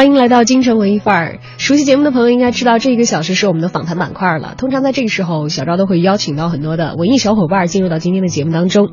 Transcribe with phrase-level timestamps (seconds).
[0.00, 1.38] 欢迎来到京城文艺范儿。
[1.58, 4.54] 熟悉节目的朋友应该知道，这一个小时是我们的访谈板块了。
[4.56, 8.92] 通常在这个时候，小昭都会邀请到很多的文艺小伙伴进入到今天的节目当中。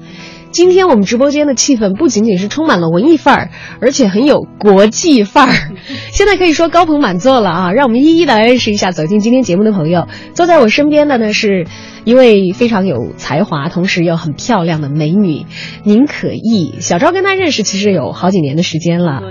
[0.52, 3.50] 今天我们直播间的气氛不仅仅是充满了文艺范儿，
[3.80, 5.56] 而且很有国际范儿。
[6.12, 7.72] 现在可以说高朋满座了啊！
[7.72, 10.10] 让我们一一来认识一下走进今天节目的朋友。
[10.34, 11.68] 坐在我身边的呢是
[12.04, 15.46] 一位非常有才华，同时又很漂亮的美女
[15.86, 16.76] 宁可意。
[16.82, 19.22] 小昭跟她认识其实有好几年的时间了。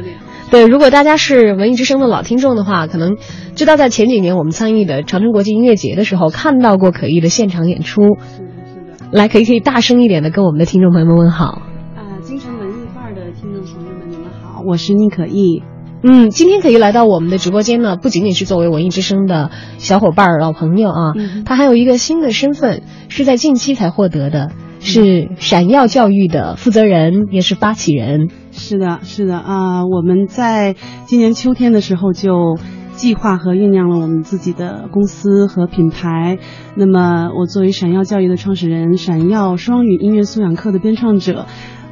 [0.50, 3.16] 对，如果大家是文艺之声的老听众的话，可能
[3.54, 8.02] 知道在前几年我们参与的长春国际音乐节的时候，看到过可意的现场演出。
[8.02, 9.08] 是的，是的。
[9.10, 11.62] 来，可以可以大声一点的跟我们的听众朋友们问好。
[11.96, 15.62] 啊，京城文艺范儿的听众朋友们，你们好，我是宁可意。
[16.02, 28.28] 嗯，今天可以来到我们的直播间呢，不仅仅是作为文艺之声的小伙伴儿、老朋友啊，嗯他还有一个新的身份，是在近期才获得的，是闪耀教育的负责人，也是发起人。
[28.52, 30.74] 是的，是的啊、我们在
[31.06, 32.58] 今年秋天的时候就
[32.94, 36.38] 计划和酝酿了我们自己的公司和品牌。
[36.74, 41.46] 那么，我作为闪耀教育的创始人，闪耀双语音乐素养课的编创者。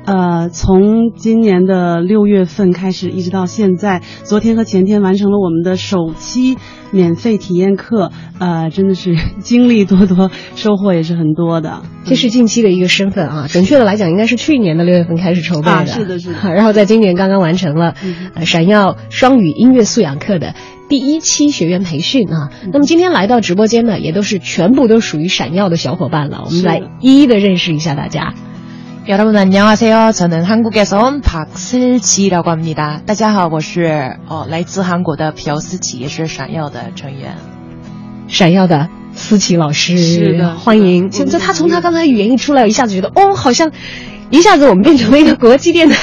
[0.06, 6.58] 呃，从今年的六月份开始，一直到现在，昨天和前天完成了我们的首期
[6.90, 11.82] 免费体验课，呃，真的是 经历多多，收获也是很多的。
[12.04, 15.72] 这是近期的一个身份啊，准确的来讲，应该是去年的六月份开始筹备的。
[15.72, 20.54] 啊是的是的 然后在今年刚刚完成了嗯呃闪耀双语音乐素养课的
[20.90, 22.50] 第一期学员培训啊。
[22.62, 26.42] 嗯那么今天来到直播间呢，也都是全部都属于闪耀的小伙伴了。
[26.44, 28.34] 我们来一一的认识一下大家。
[29.07, 30.11] 여러분 안녕하세요.
[30.11, 33.01] 저는 한국에서 온 박슬지라고 합니다.
[33.07, 37.35] 大家好，我是哦来自韩国的朴思琪，也是闪耀的成员。
[38.27, 41.11] 闪耀的思琪老师，是的欢迎。
[41.11, 43.71] 是的就就他从他刚才语言一出来，我一下子觉得哦，好像
[44.29, 45.97] 一下子我们变成了一个国际电台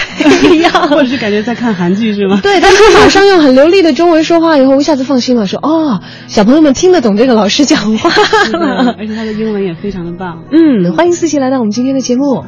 [0.52, 0.72] 一样。
[0.88, 2.40] 或者是感觉在看韩剧是吗？
[2.42, 8.10] 对，但是马上用很流利的中文说话以后，我一下子放心了，说哦，小朋友们听得懂这个老师讲话
[8.44, 10.42] 是的，而且他的英文也非常的棒。
[10.50, 12.44] 嗯，欢迎思琪来到我们今天的节目。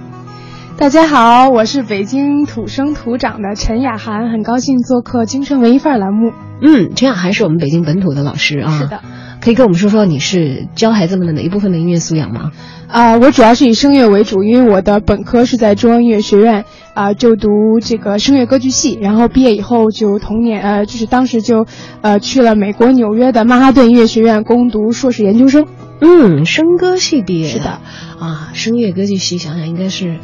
[0.83, 6.33] 大家好，我是北京土生土长的陈雅涵，很高兴做客《京城文艺范儿》栏目。
[6.61, 8.77] 嗯，陈雅涵是我们北京本土的老师啊。
[8.77, 8.99] 是的，
[9.39, 12.51] 可以跟我们说说你是教孩子们的哪一部分的音乐素养吗？
[12.89, 21.65] 啊、我主要是以声乐为主，因为我的本科是在中央音乐学院啊、就读这个声乐歌剧系，然后毕业以后就同年呃，就是当时就
[22.01, 25.65] 呃去了美国纽约的曼哈顿音乐学院攻读硕士研究生。
[26.01, 27.79] 嗯，声歌系毕业是的
[28.19, 30.17] 啊，声乐歌剧系，想想应该是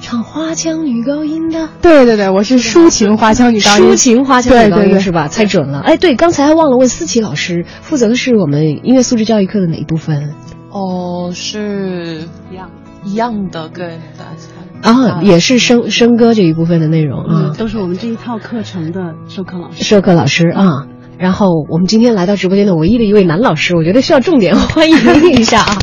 [0.00, 1.68] 唱花腔女高音的。
[1.82, 3.84] 对对对，我是抒情花腔女高音。
[3.84, 5.28] 抒情花腔女高对对对音是吧？
[5.28, 5.80] 猜准了。
[5.80, 10.34] 哎，对，刚才还忘了问思琪老师，负责的是我们音乐素质教育课的哪一部分？
[10.70, 12.70] 哦，是一样，
[13.04, 17.56] 一样的跟大家啊，也是声声歌这一部分的内容啊嗯，。
[17.56, 19.84] 都是我们这一套课程的授课老师。
[19.84, 20.86] 授课老师啊。
[21.18, 24.96] 然后我们今天来到直播间的唯一的一位男老师，我觉得需要重点 欢迎
[25.32, 25.76] 一下啊，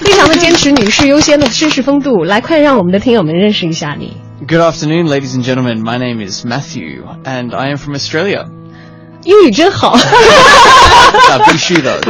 [0.00, 4.16] 非常的坚持女士优先的绅士风度，来，快让我们的听友们认识一下你。
[4.48, 5.82] Good afternoon, ladies and gentlemen.
[5.82, 8.46] My name is Matthew, and I am from Australia.
[9.24, 9.94] 英语真好，
[11.28, 12.00] 那，必须的。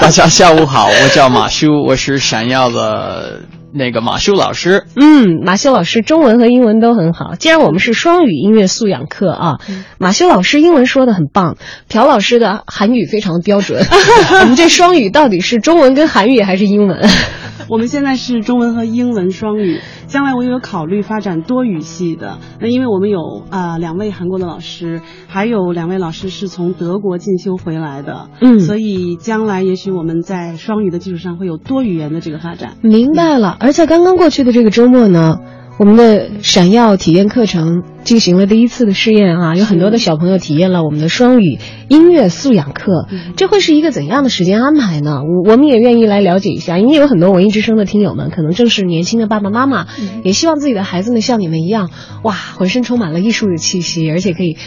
[0.00, 3.42] 大家下午好，我叫马修，我是闪耀的
[3.72, 4.84] 那个马修老师。
[4.96, 7.34] 嗯，马修老师中文和英文都很好。
[7.34, 9.58] 既然我们是双语音乐素养课啊，
[9.98, 11.56] 马修老师英文说的很棒，
[11.88, 13.82] 朴老师的韩语非常的标准。
[14.42, 17.08] 我们这双语到底是中文跟韩语还是英文？
[17.68, 19.80] 我们现在是中文和英文双语，
[20.10, 22.38] 将来我也有考虑发展多语系的。
[22.60, 32.72] 那因为我们有啊、两位韩国的老师，还有两位老师是从德国进修回来的，嗯所以将来也许我们在双语的基础上会有多语言的这个发展。
[32.82, 33.56] 明白了。
[33.60, 35.38] 而在刚刚过去的这个周末呢，
[35.78, 41.58] 我们的闪耀体验课程进行了第一次的试验啊，有很多的小朋友体验了我们的双语
[41.88, 43.08] 音乐素养课。
[43.36, 45.22] 这会是一个怎样的时间安排呢？
[45.22, 49.86] 我我们也愿意来了解一下，因为有很多文艺之声的听友们，可能正是年轻的爸爸妈妈，
[50.22, 51.90] 也希望自己的孩子们像你们一样，
[52.22, 54.58] 哇，浑身充满了艺术的气息，而且可以。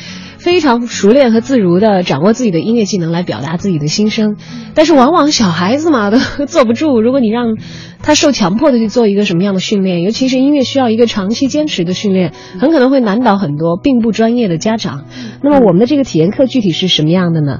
[0.43, 4.35] 非常熟练和自如的掌握自己的音乐技能来表达自己的心声。
[4.75, 7.55] 但是往往小孩子嘛都坐不住，如果你让
[8.01, 15.05] 他受强迫的去做一个什么样的训练，尤其是音乐需要一个长期坚持的训练，很可能会难倒很多并不专业的家长。
[15.41, 17.59] 那么我们的这个体验课具体是什么样的呢？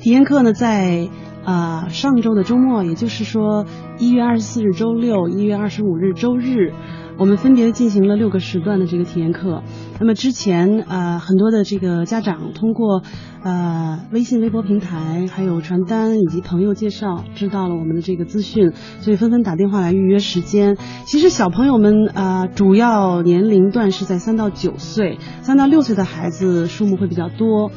[0.00, 1.08] 体验课呢，在
[1.44, 3.66] 啊、上周的周末，也就是说
[3.98, 6.72] 一月二十四日周六、一月二十五日周日，
[7.16, 9.62] 我们分别进行了六个时段的这个体验课。
[10.00, 13.02] 那么之前呃很多的这个家长通过
[13.42, 20.76] 呃微信、微博平台，还有传单以及朋友介绍，知道了我们的这个资讯，所以纷纷打电话来预约时间。
[21.06, 27.70] 其实小朋友们呃主要年龄段是在三到九岁，三到六岁的孩子数目会比较多。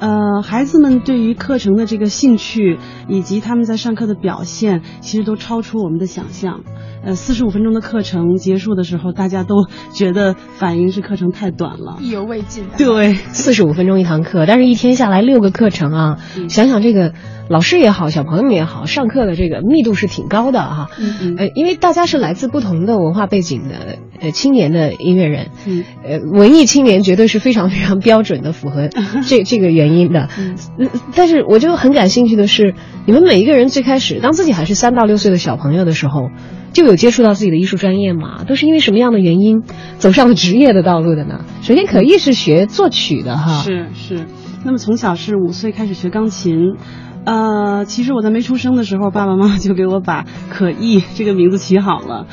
[0.00, 2.78] 呃，孩子们对于课程的这个兴趣，
[3.08, 6.60] 以及他们在上课的表现，其实都超出我们的想象。
[7.04, 11.98] 呃，四十五分钟的课程结束的时候，大家都觉得反应是课程太短了。
[12.00, 12.76] 意犹未尽的。
[12.76, 17.14] 对，四十五分钟一堂课，但是一天下来六个课程啊，嗯想想这个
[17.48, 28.88] 老师也好，小朋友们也好，上课的这个密度是挺高的哈、嗯嗯呃，因为大家是来自不同的文化背景的呃青年的音乐人，嗯呃，文艺青年绝对是非常非常标准的符合
[29.26, 30.28] 这这个原因的。
[30.38, 32.74] 嗯呃但是我就很感兴趣的是，
[33.06, 36.30] 你们每一个人最开始当自己还是三到六岁的小朋友的时候，
[36.72, 38.44] 就有接触到自己的艺术专业吗？
[38.46, 39.62] 都是因为什么样的原因
[39.98, 41.44] 走上了职业的道路的呢？
[41.62, 44.26] 首先，可艺是学作曲的哈，是是。
[44.64, 46.76] 那么从小是五岁开始学钢琴。
[47.28, 52.26] 呃，其实我在没出生的时候，爸爸妈妈就给我把可意这个名字起好了。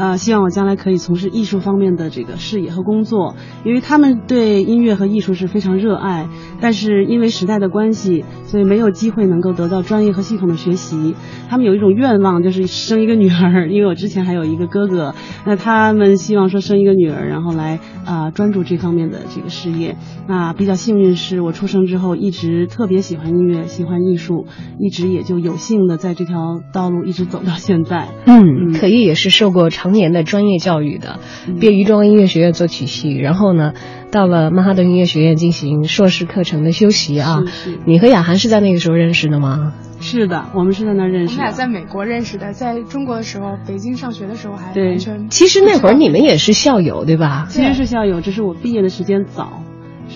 [0.00, 3.36] 呃，希望我将来可以从事艺术方面的这个事业和工作，
[3.66, 6.26] 因为他们对音乐和艺术是非常热爱，
[6.58, 11.14] 但是因为时代的关系，所以没有机会能够得到专业和系统的学习。
[11.50, 15.14] 他们有一种愿望，就是生一个女儿，因为我之前还有一个哥哥，
[15.44, 19.98] 那他们希望说生一个女儿，然后来啊、呃专注这方面的这个事业。
[20.26, 24.46] 那比较幸运是我出生之后一直特别喜欢音乐，喜欢艺术，
[24.78, 28.08] 一直也就有幸的在这条道路一直走到现在。
[28.24, 33.72] 嗯，可艺也是受过常年的专业教育的，嗯毕业于中央音乐学院作曲系，然后呢，
[34.12, 37.40] 到了曼哈顿音乐学院进行硕士课程的修习啊。
[37.46, 39.72] 是是你和雅涵是在那个时候认识的吗？
[40.00, 41.32] 是的，我们是在那认识的。
[41.32, 47.46] 我们俩在美国认识的，在中国的时候，北京上学的时候还对完全其实那会儿你们也是校友对吧？
[47.50, 49.62] 其实是校友，只是我毕业的时间早。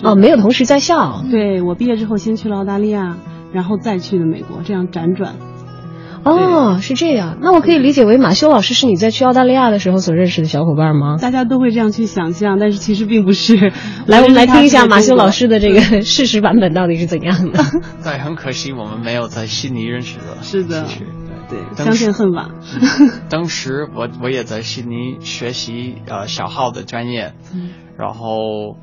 [0.03, 1.21] 哦，没有同时在校。
[1.29, 3.17] 对我毕业之后先去了澳大利亚，
[3.51, 5.35] 然后再去的美国，这样辗转。
[6.25, 7.37] 哦，是这样。
[7.39, 11.17] 那我可以理解为马修老师是你在去澳大利亚的时候所认识的小伙伴吗？
[11.21, 13.71] 大家都会这样去想象，但是其实并不是。
[14.07, 17.63] 来，我们来听一下马修老师的这个 事实版本到底是怎样的。
[18.03, 20.41] 对，很可惜我们没有在悉尼认识的。
[20.41, 20.87] 是的
[21.47, 22.49] 对相见恨晚。
[23.29, 27.33] 当时我我也在悉尼学习呃小号的专业，
[27.99, 28.77] 然后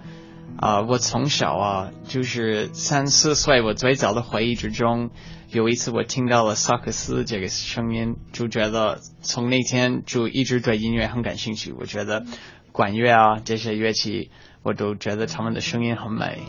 [0.62, 5.10] 啊、我从小啊就是三四岁，我最早的回忆之中，
[5.48, 11.74] 有一次我听到了萨克斯这个声音，就觉得从那天就一直对音乐很感兴趣。
[11.76, 12.24] 我觉得
[12.70, 14.30] 管乐啊这些乐器，
[14.62, 16.40] 我都觉得他们的声音很美。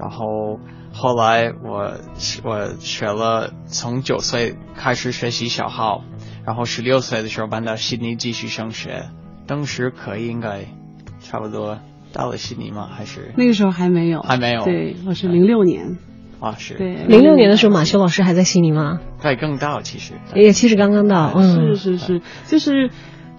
[0.00, 0.58] 然后
[0.94, 1.98] 后来我
[2.44, 6.04] 我学了，从九岁开始学习小号，
[6.46, 9.10] 然后十六岁的时候搬到悉尼继续上学。
[9.46, 10.64] 当时可以应该
[11.20, 11.78] 差不多
[12.12, 12.88] 到了悉尼吗？
[12.90, 15.98] 还是那个时候还没有，还没有对，我是零六年。
[16.40, 19.00] 啊是对，零六年的时候，马修老师还在悉尼吗？
[19.22, 22.90] 对更到其实也其实刚刚到，嗯，是是是，就是。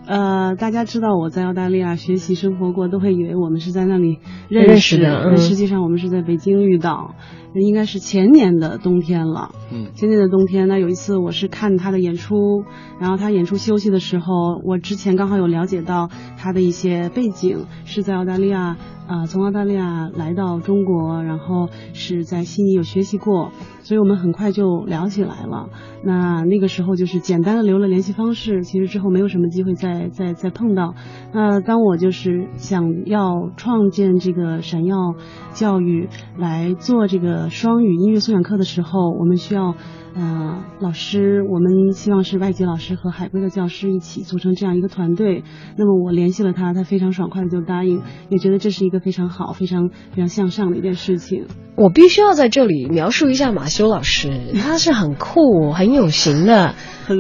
[0.07, 7.13] 呃，大家知道我在澳大利亚学习生活过，都会以为我们是在那里认认识的嗯但实际上我们是在北京遇到，
[7.53, 9.51] 应该是前年的冬天了。
[9.71, 12.63] 嗯前年的冬天，那有一次我是看他的演出，
[12.99, 18.77] 然后他演出休息的时候，我之前刚好有了解到他的一些背景，是在澳大利亚
[19.09, 23.51] 啊、从澳大利亚来到中国，然后是在悉尼有学习过，
[23.81, 25.69] 所以我们很快就聊起来了。
[26.03, 30.93] 那那个时候就是简单的留了联系方式，其实之后没有什么机会再再再碰到。
[31.33, 35.15] 那当我就是想要创建这个闪耀
[35.53, 39.73] 教育来做这个双语音乐素养课的时候，我们需要。
[40.15, 45.43] 呃，老师，我们希望是外籍老师和海归的教师一起组成这样一个团队。
[45.77, 51.45] 那么我联系了他，他非常爽快的就答应，也觉得这是一个非常好、非常非常向上的一件事情。
[51.75, 56.73] 我必须要在这里描述一下马修老师，他是很酷、很有型的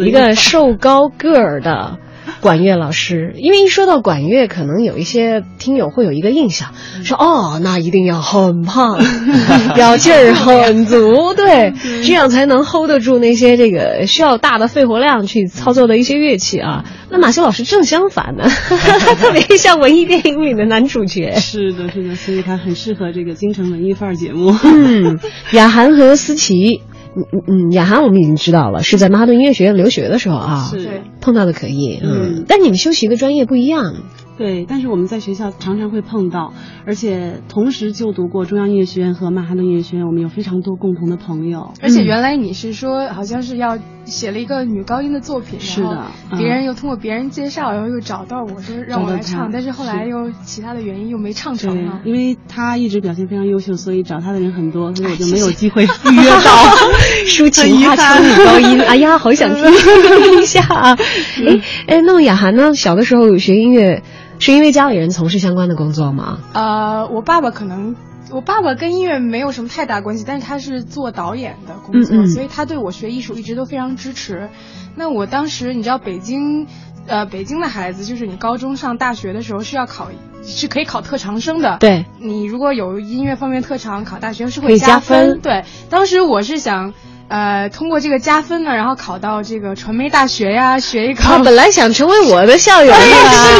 [0.05, 1.99] 一个 瘦高个儿的，
[2.41, 6.73] 管乐老师，因为一说到管乐，可能有一些听友会有一个印象，
[7.03, 8.99] 说哦，那一定要很胖，
[9.75, 11.73] 要劲儿很足，对，
[12.05, 16.85] 这样才能 hold 得住那些这个需要大的肺活量去操作的一些乐器啊。
[17.11, 18.43] 那马修老师正相反呢，
[19.19, 21.35] 特别像文艺电影里的男主角。
[21.39, 24.55] 是的，是的，所以他很适合这个京城文艺范儿节目。
[24.63, 25.19] 嗯，
[25.51, 26.81] 雅涵和思琪。
[27.15, 31.01] 嗯嗯嗯，雅涵我们已经知道了，是在曼哈顿音乐学院留学的时候啊，是。
[31.21, 33.95] 碰到的可以，嗯，但你们修习的专业不一样。
[34.39, 36.53] 对，但是我们在学校常常会碰到，
[36.85, 41.73] 而且同时就读过中央音乐学院和曼哈顿音乐学院，我们有非常多共同的朋友。
[41.81, 46.05] 而且原来你是说好像是要写了一个女高音的作品，是的，
[46.37, 51.99] 别人又通过别人介绍，然后又找到我说让我来唱，但是后来又其他的原因又没唱成了。
[52.05, 56.49] 因为他一直表现非常优秀，所以找他的人很多，所以我就没有机会预约到。
[57.27, 60.97] 抒情花腔 女高音，哎呀，好想听一下啊！
[61.45, 62.73] 哎哎，那么雅涵呢？
[62.73, 64.01] 小的时候学音乐。
[64.39, 66.39] 是因为家里人从事相关的工作吗？
[66.53, 67.95] 呃，我爸爸可能，
[68.31, 74.49] 我爸爸跟音乐没有什么太大关系，但是他是做导演的工作，所以他对我学艺术一直都非常支持。
[74.95, 76.67] 那我当时你知道北京，
[77.05, 80.07] 呃，北京的孩子就是你高中上大学的时候是要考，
[80.41, 81.77] 是可以考特长生的。
[81.79, 85.41] 对，你如果有音乐方面特长，考大学是会加分。
[85.41, 86.93] 对，当时我是想。
[87.29, 91.21] 呃，通过这个加分呢，然后考到这个传媒大学呀， 学一个。
[91.23, 92.91] 他本来想成为我的校友，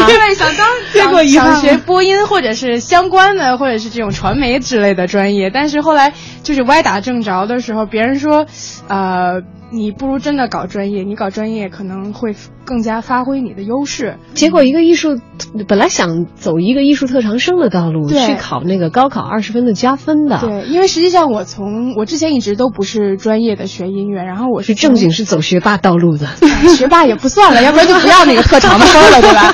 [0.08, 6.12] 对， 想当，结果想学播音或者是相关的，或者是这种传媒之类的专业，但是后来
[6.50, 8.48] 就是歪打正着的时候，别人说，
[8.88, 9.44] 呃。
[9.72, 12.34] 你不如真的搞专业，你搞专业可能会
[12.66, 14.18] 更加发挥你的优势。
[14.34, 15.20] 结果一个艺术，
[15.68, 20.40] 本来想走一个艺术特长生的道路，去考那个高考二十分的加分的。
[20.40, 26.26] 对，因为实际上我从我之前一直都不是专业的学音乐，然后我是正经是走学霸道路的。
[26.76, 29.54] 学霸也不算了，要不然就不要那个特长的分了，对吧？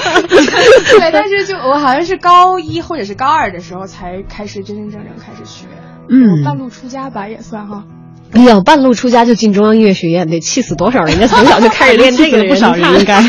[0.97, 5.65] 对，但是就我好像是高一或者是高二的时候才开始真真正正开始学，
[6.09, 7.85] 嗯，半路出家吧也算哈。
[8.31, 13.23] 哎呀，半路出家就进中央音乐学院，得气死多少人家从小就开始练这个的不少人应该。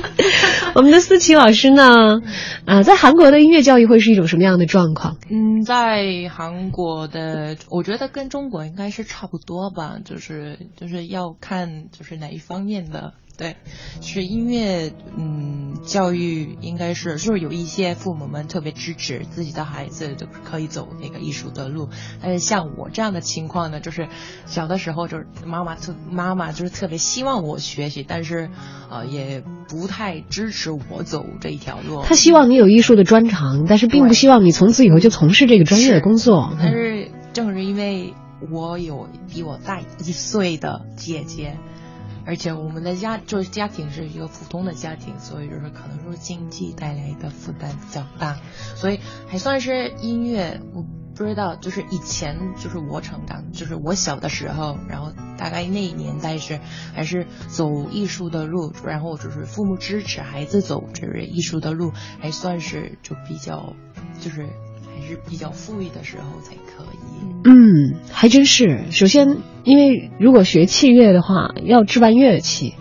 [0.74, 2.22] 我们的思琪老师呢？
[2.64, 5.16] 啊，在韩国的音乐教育会是一种什么样的状况？
[5.28, 13.12] 嗯，在韩国的，我觉得跟中国应该是差不多吧，就是就是要看就是哪一方面的。
[13.40, 13.56] 对，
[14.02, 21.88] 是音乐，嗯，教育应该是，就是有一些父母们特别支持自己的孩子，就可以走那个艺术的路。
[22.22, 24.08] 但是像我这样的情况呢，就是
[24.44, 28.50] 小的时候就是妈妈特妈妈就是特别希望我学习，但是
[28.90, 32.02] 呃也不太支持我走这一条路。
[32.02, 36.54] 他希望你有艺术的专长，但是并不希望你从此以后就从事这个专业的工作。
[36.58, 38.12] 但是正是因为
[38.52, 41.56] 我有比我大一岁的姐姐。
[42.26, 48.38] 而且我们的家就是家庭是一个普通的家庭，所以就是可能说经济带来的负担比较大，
[48.76, 50.60] 所以还算是音乐。
[50.74, 56.60] 我不知道，就是以前就是我成长，就是我小的时候，然后大概那一年代是
[56.94, 63.74] 还是走艺术的路，然后就是父母支持孩子走这个艺术的路，还算是就比较
[64.20, 64.46] 就是
[64.86, 66.99] 还是比较富裕的时候才可以。
[67.44, 68.84] 嗯，还真是。
[68.90, 72.74] 首先，因为如果学器乐的话，要置办乐器，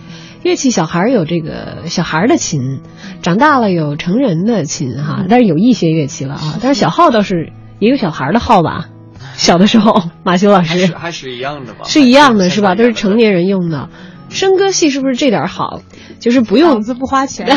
[0.44, 2.82] 乐器小孩有这个小孩的琴，
[3.22, 5.26] 长大了有成人的琴哈。
[5.30, 8.90] 但是有一些乐器了啊，但是小号倒是也有小孩的号吧。
[9.36, 11.86] 小的时候，马修老师还是一样的吧？
[11.86, 12.76] 是一样的，是吧？
[12.76, 13.90] 都是成年人用的。
[14.30, 15.82] 声歌系是不是这点好？
[16.20, 17.56] 就是不用子不花钱， 对，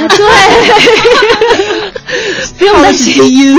[2.59, 3.57] 不用担心音，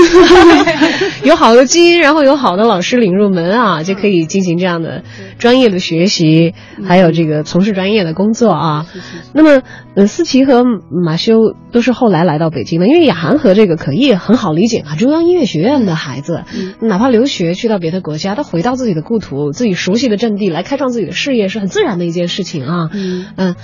[1.24, 5.02] 有好的基因，然后有好的老师领入门啊，就可以进行这样的
[5.38, 6.54] 专业的学习，
[6.86, 8.86] 还有这个从事专业的工作啊。
[9.32, 9.62] 那么，
[9.96, 10.64] 呃，思琪和
[11.04, 11.34] 马修
[11.72, 16.44] 都是后来来到北京的，因为雅涵和这个可意很好理解啊，中央音乐学院的孩子，
[16.80, 22.90] 哪怕留学去到别的国家，他回到自己的故土、自己熟悉的阵地来开创自己的事业，是很自然的一件事情啊。
[22.92, 23.54] 嗯。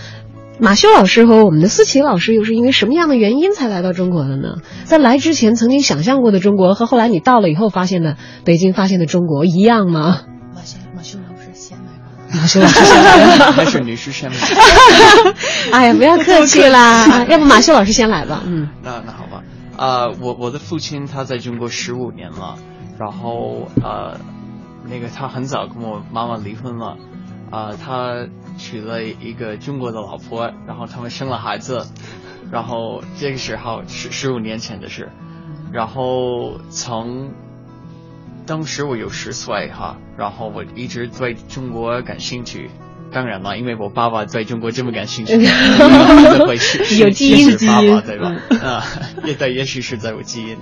[0.61, 4.57] 马修老师和我们的思琪老师又是因为什么样的原因才来到中国的呢？
[4.85, 10.21] 在来之前曾经想象过的中国和后来你到了以后发现的北京发现的中国一样吗？
[10.55, 12.11] 马修马修老师先来吧。
[12.35, 13.53] 马修老师先来吧。
[13.53, 14.37] 还是女士先来？
[15.73, 18.43] 哎呀，不要客气啦， 要不马修老师先来吧。
[18.47, 19.43] 嗯，那那好吧。
[19.77, 22.57] 啊，我我的父亲他在中国十五年了，
[22.99, 24.21] 然后呃，
[24.87, 26.97] 那个他很早跟我妈妈离婚了。
[27.51, 28.27] 啊，他
[28.61, 31.87] 娶了一个中国的老婆，然后他们生了孩子，
[32.53, 35.09] 然后这个时候十十五年前的事，
[35.73, 37.33] 然后从
[38.47, 42.71] 当时我有十岁哈，然后我一直对中国感兴趣，
[43.11, 45.37] 当然了，因为我爸爸对中国这么感兴趣，
[46.47, 48.37] 会是有基因是爸爸对吧？
[48.63, 48.85] 啊，
[49.25, 50.59] 也对，也许是在我基因。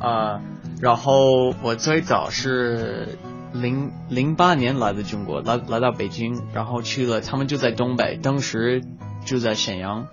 [0.00, 0.40] 啊，
[0.80, 3.16] 然后我最早是
[3.54, 8.82] 零零八年来的中国，来来到北京，然后去了，他们就在东北，当时
[9.24, 10.08] 住在沈阳，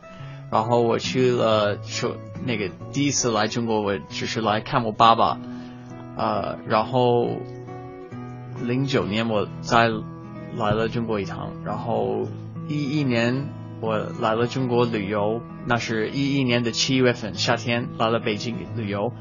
[0.52, 5.40] 然后我去了，说那个第一次来中国，我只是来看我爸爸，
[6.16, 7.30] 呃，然后
[8.62, 9.90] 零九年我再
[10.56, 12.28] 来了中国一趟，然后
[12.68, 19.14] 一一年我来了中国旅游，那是一一年的七月份夏天来了北京旅游。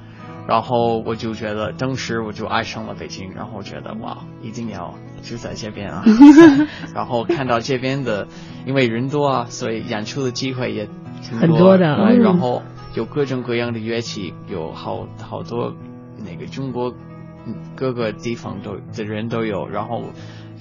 [0.46, 6.02] 然后我就觉得，当时我就爱上了北京，然后觉得哇，一定要住在这边啊。
[6.94, 8.26] 然后看到这边的，
[8.66, 10.88] 因为人多啊，所以演出的机会也
[11.22, 11.96] 挺很多的。
[11.96, 12.62] 对，然后
[12.94, 15.74] 有各种各样的乐器，有好好多
[16.18, 16.94] 那个中国
[17.76, 20.04] 各个地方都的人都有，然后。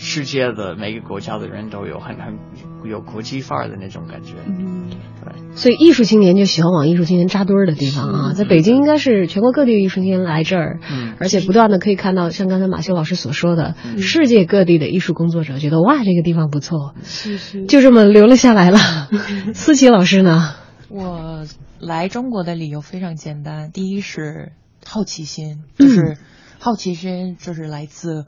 [0.01, 2.39] 世界的每个国家的人都有很很
[2.86, 4.89] 有国际范儿的那种感觉，嗯，
[5.31, 5.55] 对。
[5.55, 18.79] 所以艺术青年就喜欢往艺术青年扎堆儿的地方啊，在北京应该是全国各地的艺术青年来这儿，嗯，而且不断的可以看到像刚才马修老师所说的，世界各地的艺术工作者觉得哇这个地方不错，是是，就这么留了下来了。
[19.53, 20.55] 思琪老师呢？
[20.89, 21.45] 我
[21.79, 24.53] 来中国的理由非常简单，第一是
[24.86, 26.17] 好奇心，就是
[26.59, 28.25] 好奇心就是来自。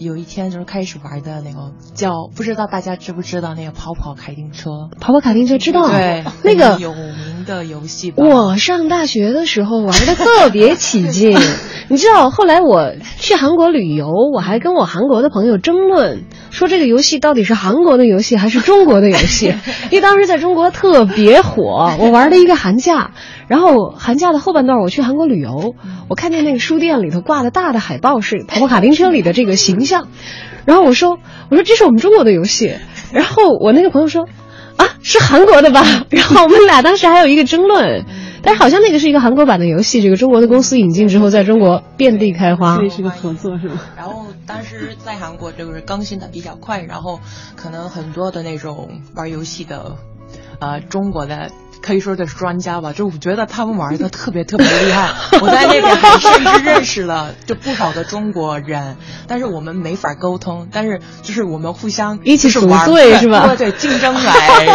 [0.00, 4.88] 有一天就是开始玩的那个叫不知道大家知不知道那个跑跑卡丁车？
[4.98, 5.86] 跑跑卡丁车知道？
[5.88, 8.14] 对，那个有名的游戏。
[8.16, 11.38] 我上大学的时候玩的特别起劲，
[11.88, 12.30] 你知道？
[12.30, 19.54] 后来我去韩国旅游，我还跟我韩国的朋友争论，说这个游戏到底是韩国的游戏还是中国的游戏？
[19.92, 23.10] 因为当时在中国特别火，我玩了一个寒假。
[23.48, 25.74] 然后寒假的后半段，我去韩国旅游，
[26.08, 29.89] 我看见那个书店里头挂的大的海报是跑跑卡丁车里的这个形象，
[30.64, 31.18] 然后我说
[31.50, 32.74] 我说这是我们中国的游戏，
[33.12, 34.28] 然后我那个朋友说
[34.76, 38.04] 啊是韩国的吧， 然后我们俩当时还有一个争论，
[38.42, 43.80] 但是好像那个是一个韩国版的游戏，这个中国的公司引进之后在中国遍地开花，这是个合作是吗？
[43.96, 47.20] 然后当时在韩国就是更新的比较快，然后
[47.56, 49.96] 可能很多的那种玩游戏的，
[50.60, 51.50] 呃中国的。
[51.82, 55.08] 可以说的是专家吧，就我觉得他们玩的特别特别厉害。
[55.40, 58.96] 我在那边还甚至认识了就不少的中国人，
[59.26, 60.68] 但是我们没法沟通。
[60.70, 63.54] 但是就是我们互相一起赎罪是吧？
[63.56, 64.66] 对对，竞争来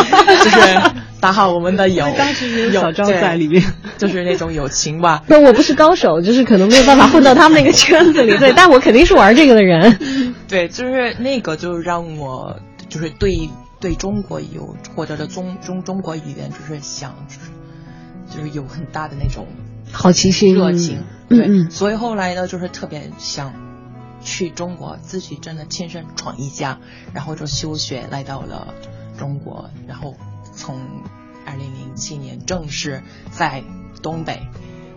[0.43, 0.81] 就是
[1.21, 2.05] 打好我们的友。
[2.17, 3.63] 当时有小赵在里面，
[3.97, 5.21] 就是那种友情吧。
[5.27, 8.37] 那我不是高手，就是可能没有办法混到他们那个圈子里。
[8.37, 10.35] 对，但我肯定是玩这个的人。
[10.47, 12.57] 对，就是那个，就让我
[12.89, 13.49] 就是对。
[13.85, 17.51] 对中国有或者的中中中国语言，就是想就是
[18.35, 19.45] 就是有很大的那种
[19.91, 23.53] 好奇心、热情，对，所以后来呢，就是特别想
[24.23, 26.79] 去中国，自己真的亲身闯一下，
[27.13, 28.73] 然后就休学来到了
[29.19, 30.15] 中国，然后
[30.51, 30.81] 从
[31.45, 33.63] 二零零七年正式在
[34.01, 34.47] 东北。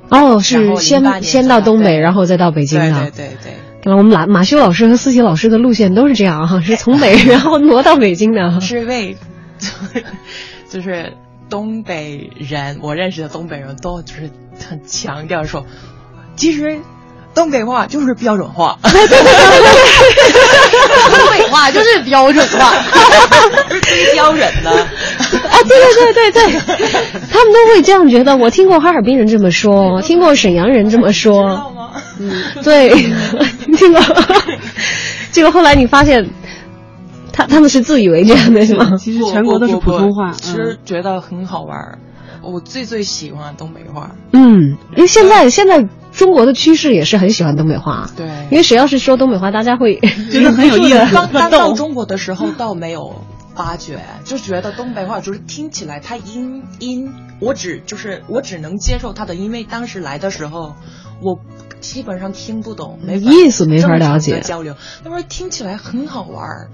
[0.08, 3.67] 哦，是先先到东北，然后再到北京的，对对对。
[3.84, 8.60] 我们马马修老师和思琪老师的路线都是这样哈，是从北 然后挪到北京的。
[8.60, 9.16] 是为，
[10.68, 11.14] 就是
[11.48, 14.30] 东北人，我认识的东北人都就是
[14.68, 15.64] 很强调说，
[16.36, 16.78] 其实
[17.34, 18.78] 东北话就是标准话。
[18.82, 18.90] 东
[21.30, 22.72] 北话就是标准话，
[23.80, 24.70] 最标准的。
[24.70, 26.60] 啊，对对对对对，
[27.30, 28.36] 他们都会这样觉得。
[28.36, 31.74] 我听过哈尔滨人这么说，听过沈阳人这么说。
[32.20, 32.30] 嗯，
[32.62, 32.90] 对，
[33.78, 34.02] 听过。
[35.32, 36.28] 这个后来你发现，
[37.32, 38.96] 他他们是自以为这样的是吗？
[38.98, 41.98] 其实全国都是普通话，其实觉得很好玩儿。
[42.42, 44.12] 我最最喜欢东北话。
[44.32, 48.08] 嗯，因为现在现在中国的趋势也是很喜欢东北话。
[48.16, 49.98] 对，因为谁要是说东北话，大家会
[50.30, 50.98] 觉得很有意思。
[51.12, 53.22] 刚刚到中国的时候，倒没有
[53.54, 60.74] 发觉，就觉得东北话就是听起来它音音，我只就是我只能接受它的，因为当时来的时候
[61.20, 61.38] 我。
[61.80, 64.74] 基本上听不懂，没意思，没法了解交流。
[65.04, 66.68] 那么听起来很好玩儿，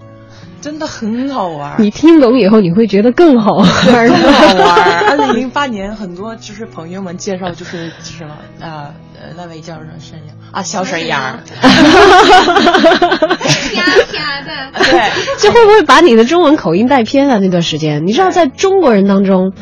[0.61, 1.77] 真的很好玩。
[1.79, 3.67] 你听懂以后，你会觉得更好玩，
[4.09, 5.05] 更好玩。
[5.09, 8.37] 二零零八年，很多就是朋友们介绍，就是什么
[8.67, 8.95] 啊，
[9.37, 11.39] 那位叫什么沈阳啊，小沈阳。
[11.45, 11.57] 天
[14.11, 14.51] 天的，
[14.85, 17.39] 对，这会不会把你的中文口音带偏啊？
[17.39, 19.53] 那段时间，你知道，在中国人当中，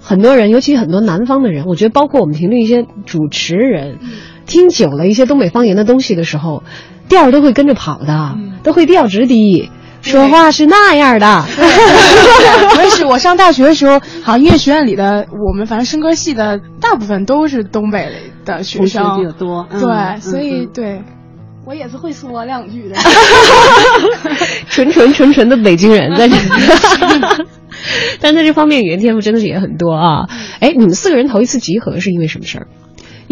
[0.00, 3.98] 很多人，尤其很多南方的人，我觉得包括我们频率一些主持人。
[4.46, 6.62] 听久了一些东北方言的东西的时候，
[7.08, 11.44] 调都会跟着跑的，都会调直低，说话是那样的。
[12.76, 18.12] 我也是，我上大学的时候，好像音乐学院里的我们反正声歌系的大部分都是东北
[18.44, 21.02] 的学生比较多，对，所以对。
[21.64, 22.96] 我也是会说两句的，
[24.68, 26.34] 纯纯纯纯的北京人在这。
[28.20, 30.28] 但在这方面语言天赋真的是也很多啊！
[30.58, 32.66] 哎，你们四个人头一次集合是因为什么事儿？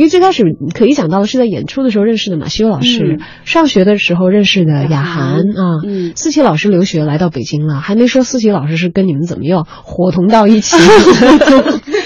[0.01, 10.75] 因为最开始可以想到的是在演出的时候认识的马修老师，嗯上学的时候认识的雅涵啊，嗯思琪老师留学来到北京了，还没说思琪老师是跟你们怎么又伙同到一起。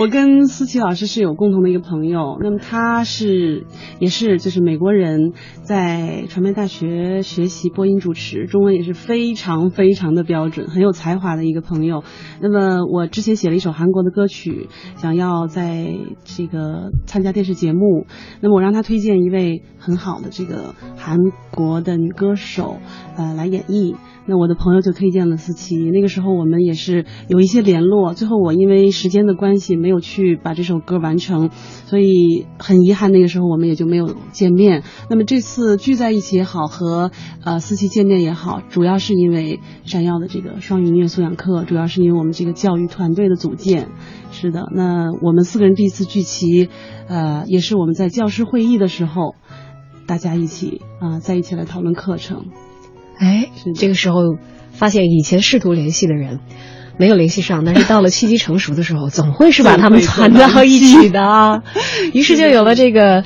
[0.00, 3.66] 我跟思琪老师是有共同的一个朋友，那么他是
[3.98, 12.02] 也是就是美国人，在传媒大学学习播音主持，中文也是非常非常的标准，很有才华的一个朋友。
[12.40, 15.92] 那么我之前写了一首韩国的歌曲，想要在
[16.24, 18.06] 这个参加电视节目，
[18.40, 21.18] 那么我让他推荐一位很好的这个韩
[21.50, 22.78] 国的女歌手，
[23.18, 23.96] 呃，来演绎。
[24.26, 31.50] 那我的朋友就推荐了思琪，那个时候我们也是有一些联络，最后我因为时间的关系没有去把这首歌完成，
[31.86, 34.82] 所以很遗憾那个时候我们也就没有见面。
[35.10, 37.10] 那么这次聚在一起也好，和
[37.44, 43.88] 呃思琪见面也好，主要是因为闪耀的这个双语音乐素养课，主要是因为我们这个教育团队的组建。
[44.32, 46.68] 是的，那我们四个人第一次聚齐，
[47.08, 49.34] 呃，也是我们在教师会议的时候，
[50.06, 52.46] 大家一起啊、在一起来讨论课程。
[53.18, 54.36] 哎，这个时候
[54.70, 56.38] 发现以前试图联系的人
[57.00, 61.62] 没有联系上，但是到了契机成熟的时候， 总会是把他们攒到一起的啊。
[62.12, 63.24] 于是就有了这个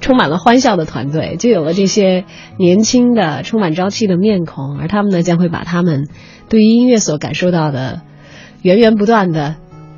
[0.00, 2.24] 充满了欢笑的团队，就有了这些
[2.56, 6.06] 年轻的、充满朝气的面孔，而他们呢，将会把他们
[6.48, 8.02] 对于音乐所感受到的
[8.62, 9.56] 源源不断的。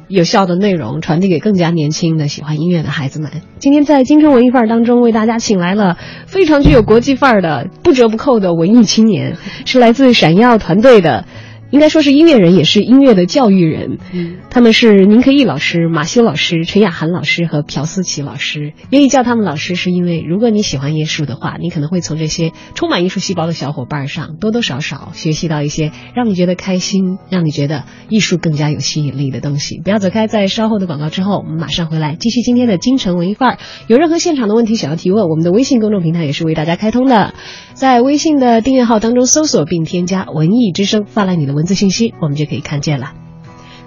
[0.08, 3.42] 有效的内容传递给更加年轻的喜欢音乐的孩子们。
[3.58, 5.96] 今天在京城文艺范儿当中，为大家请来了
[6.28, 11.24] 非常具有国际范儿的、不折不扣的文艺青年，是来自闪耀团队的，
[11.70, 13.98] 应该说是音乐人，也是音乐的教育人。
[14.12, 18.72] 嗯，他们是宁可义老师、马修老师、陈雅涵老师和朴思琪老师。
[18.90, 29.80] 愿意叫他们老师，是因为如果你喜欢艺术的话，你可能会从这些充满艺术细胞的小伙伴上多多少少学习到一些让你觉得开心、让你觉得艺术更加有吸引力的东西。
[29.82, 33.58] 不要走开，在稍后的广告之后，我们马上回来继续今天的京城文艺范儿。
[33.88, 37.34] 有任何现场的问题想要提问，我们的微信公众平台也是为大家开通的，
[37.74, 43.14] 在微信的订阅号当中搜索并添加“文艺之声”，发来你的文字信息，我们就可以看见了。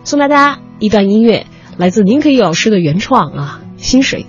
[0.03, 1.45] 送大家一段音乐，
[1.77, 4.25] 来自宁可以老师的原创啊，《薪水》。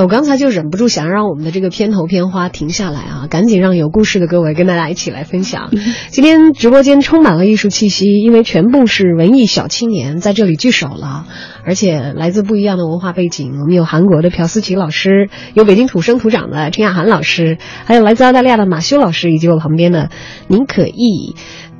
[0.00, 5.70] 我刚才就忍不住想让我们的这个片头片花停下来啊，赶紧让有故事的各位跟大家一起来分享。
[6.10, 11.26] 今天直播间充满了艺术气息，因为全部是文艺小青年在这里聚首了，
[11.64, 13.52] 而且来自不一样的文化背景。
[13.60, 20.10] 我们有韩国的朴思琪老师，有北京土生土长的陈雅涵老师，还有来自澳大利亚的马修老师，以及我旁边的
[20.48, 21.34] 宁可意，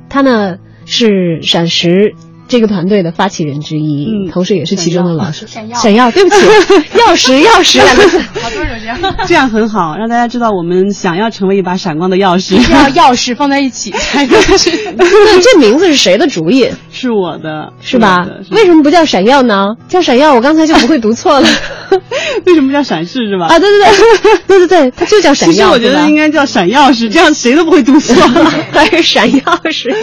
[0.09, 2.15] 他呢是陕石。
[2.47, 5.47] 这个团队的发起人之一，嗯同时也是其中的老师。
[5.47, 6.35] 闪耀闪耀，对不起，
[6.97, 8.19] 钥匙，钥匙两个字。
[8.41, 12.55] 好多人这样，这样很好，让大家知道我们想要成为一把闪光的钥匙。
[12.71, 14.93] 要钥匙放在一起才能是。
[14.95, 15.03] 那
[15.41, 16.69] 这名字是谁的主意？
[16.91, 19.75] 是我的，是吧为什么不叫闪耀呢？
[19.87, 21.47] 叫闪耀，我刚才就不会读错了。
[22.45, 23.47] 为什么叫闪视是吧？
[23.47, 25.53] 啊，对对对，对对 对，它就叫闪耀。
[25.53, 28.15] 其实我觉得应该叫闪耀式，这样谁都不会读错。
[28.71, 29.93] 还是闪耀式。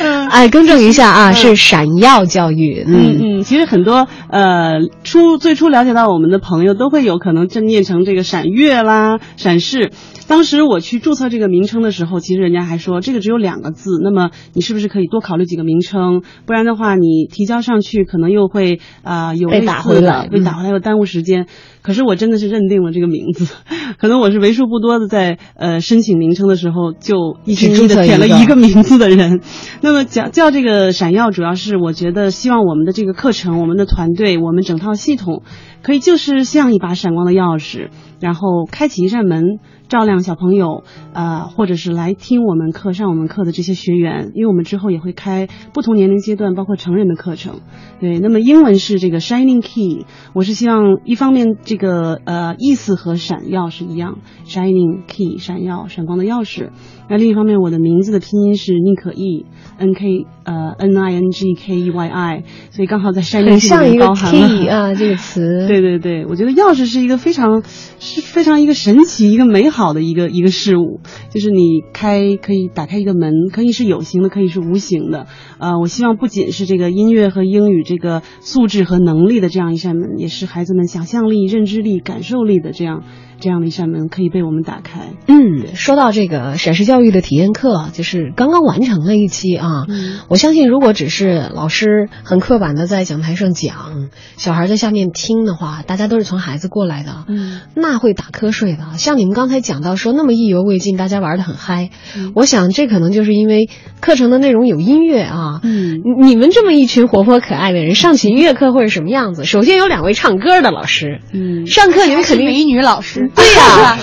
[0.00, 2.84] 嗯哎，更正一下啊，是闪耀教育。
[2.86, 9.90] 嗯嗯，嗯，其实很多呃初最初了解到我们的朋友都会有可能正念成这个闪月啦、闪示。
[10.28, 16.22] 当时我去注册这个名称的时候，其实人家还说这个只有两个字，那么你是不是可以多考虑几个名称？
[16.46, 21.46] 不然的话，你提交上去可能又会啊、呃有被打回来被打回来又耽误时间。
[21.82, 23.46] 可是我真的是认定了这个名字，
[23.98, 29.40] 可能我是为数不多的在呃申请名称的时候就一心一意的填了一个名字的人。
[29.82, 35.42] 那么叫叫这个闪耀，主要是我觉得希望我们的这个课程、我们的团队、我们整套系统，
[35.82, 37.88] 可以就是像一把闪光的钥匙，
[38.20, 47.60] 然后开启一扇门，照亮小朋友，呃，或者是来听我们课、上我们课的这些学员，因为我们之后也会开不同年龄阶段，包括成人的课程。
[48.00, 56.70] 对，那么英文是这个 shining key，我是希望一方面个呃意思和闪耀是一样，shining key 闪耀闪光的钥匙。
[57.08, 59.44] 那另一方面，我的名字的拼音是宁可意
[59.78, 65.66] ，n k 呃 n i n g k e y i，所以刚好在 shining 里面像一个包含了 key 啊，这个词。
[65.68, 67.62] 对对对，我觉得钥匙是一个非常
[67.98, 75.26] 是非常一个神奇、一个美好的一个一个事物，就是你开可以打开一个门，可以是有形的，可以是无形的。
[75.58, 83.02] 呃，我希望不仅是这个音乐和英语这个素质和能力的这样一扇门，也是孩子们想象力、认知力、感受力的这样
[83.42, 85.00] 这样的一扇门，可以被我们打开。
[85.26, 89.84] 嗯，说到这个陕师教育的体验课，就是刚刚完成了一期啊。
[89.88, 98.96] 嗯我相信，如果只是老师很刻板的在讲台上讲，小孩在下面听的话，大家都是从孩子过来的，嗯那会打瞌睡的。
[98.96, 103.68] 像你们刚才讲到说那么意犹未尽，大家玩的很嗨，嗯我想这可能就是因为
[104.00, 105.60] 课程的内容有音乐啊。
[105.64, 109.44] 嗯你你们这么一群活泼可爱的人，上起音乐课会是什么样子？
[109.44, 113.98] 首先有两位唱歌的老师，嗯，上课你们肯定美女老师，对呀、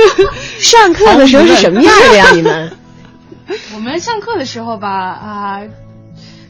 [0.60, 2.30] 上课的时候是什么样的呀？
[2.32, 2.70] 你们？
[3.74, 5.60] 我们上课的时候吧，啊、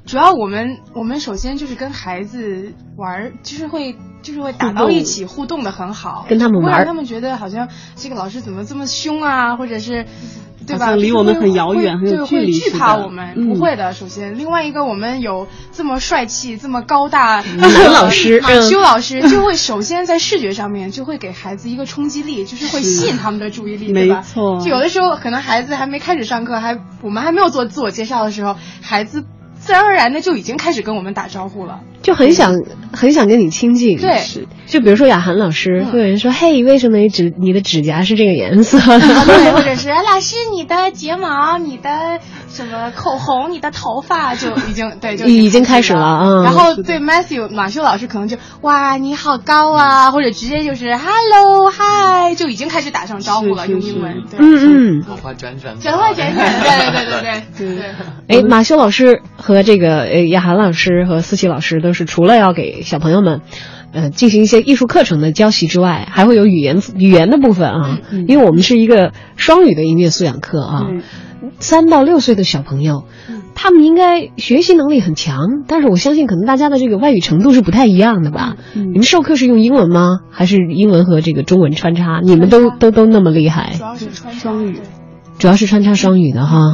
[0.07, 10.07] 主要我们我们首先就是跟孩子玩儿，就是会就是会打到一起，互动的很好，跟他们玩让他们觉得好像这个老师怎么这么凶啊，或者是。
[10.67, 10.93] 对吧？
[10.93, 13.93] 离我们很遥远很有距离对会惧怕我们，嗯不会的。
[13.93, 24.17] 首先，另外一个，我们有这么帅气、这么高大男老师马嗯修老师就会 首先在视觉上面就会给孩子一个冲击力，就是会吸引他们的注意力，对吧？
[24.17, 29.25] 没错就有的时候可能孩子还没开始上课，还我们还没有做自我介绍的时候，孩子
[29.67, 31.81] 自然而然的就已经开始跟我们打招呼了。
[32.03, 32.55] 就很想
[32.93, 33.99] 很想跟你亲近。
[33.99, 38.79] 对是就比如说雅涵老师，嗯会有人说：“嘿，为什么你指你的指甲是这个颜色？”
[39.27, 54.23] 对， 或者是哎老师，你的睫毛、你的什么口红、你的头发就已经对，就已经开始了嗯然后对 Matthew 马修老师可能就哇你好高啊，或者直接就是 Hello Hi 就已经开始打上招呼了，用英文。
[54.31, 55.03] 对，嗯嗯。
[55.03, 57.23] 转化转转，转换简简， 对对对
[57.59, 57.77] 对 对
[58.29, 58.41] 对。
[58.41, 63.41] 哎，马修老师和这个呃雅涵老师和思琪老师都是除了要给小朋友们。
[63.93, 70.83] 呃，进行一些艺术课程的教习之外，还会有语言语言的部分啊，嗯因为我们是一个双语的音乐素养课啊。
[70.91, 71.01] 对
[71.59, 73.05] 三到六岁的小朋友，
[73.55, 78.57] 他们应该学习能力很强，但是我相信可能大家的这个外语程度是不太一样的吧？
[78.75, 80.21] 嗯你们授课是用英文吗？
[80.31, 82.21] 还是英文和这个中文穿插？
[82.23, 84.83] 你们都都都那么厉害主，要是穿双语对
[85.38, 86.72] 主要是穿插双语的哈。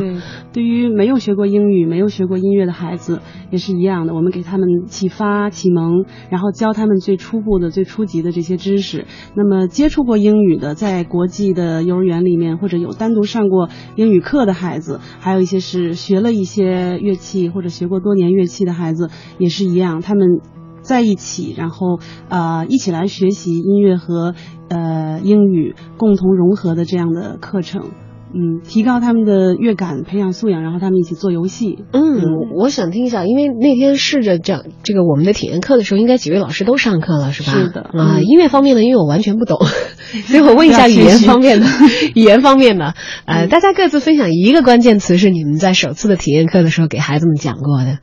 [0.52, 3.20] 对，于没有学过英语、没有学过音乐的孩子
[3.50, 9.06] 也是一样的，我们给他们启发、启蒙，然后教他们最初步的、最初级的这些知识。
[9.34, 20.40] 那么接触过英语的，在国际的幼儿园里面，或者有单独上过英语课的孩子，还有一些是学了一些乐器或者学过多年乐器的孩子，也是一样，他们。
[20.82, 24.34] 在一起，然后呃一起来学习音乐和
[24.68, 27.90] 呃英语共同融合的这样的课程，
[28.34, 31.84] 嗯，提高他们的乐感，培养素养，然后他们一起做游戏。
[31.92, 32.22] 嗯，
[32.56, 37.52] 我想听一下，因为那天试着讲这个我们的体验课的时候，应该几位老师都上课了，是吧？
[37.52, 39.58] 是的啊，嗯音乐方面呢，因为我完全不懂，
[40.26, 41.66] 所以我问一下语言方面的，
[42.14, 42.94] 语言方面的，
[43.26, 47.98] 呃，大家各自分享一个关键词是你们在首次的体验课的时候给孩子们讲过的。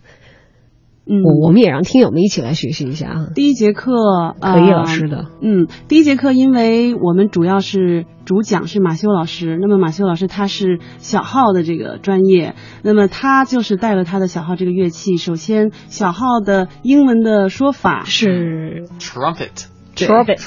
[1.11, 3.27] 嗯，我我们也让听友们一起来学习一下啊。
[3.33, 3.91] 第一节课，
[4.39, 15.17] 呃可以老师的，嗯，第一节课，因为我们主要是主讲是马修老师，那么马修老师他是小号的这个专业，那么他就是带了他的小号这个乐器。
[15.17, 19.65] 首先，小号的英文的说法是 trumpet。
[20.07, 20.37] Trumpet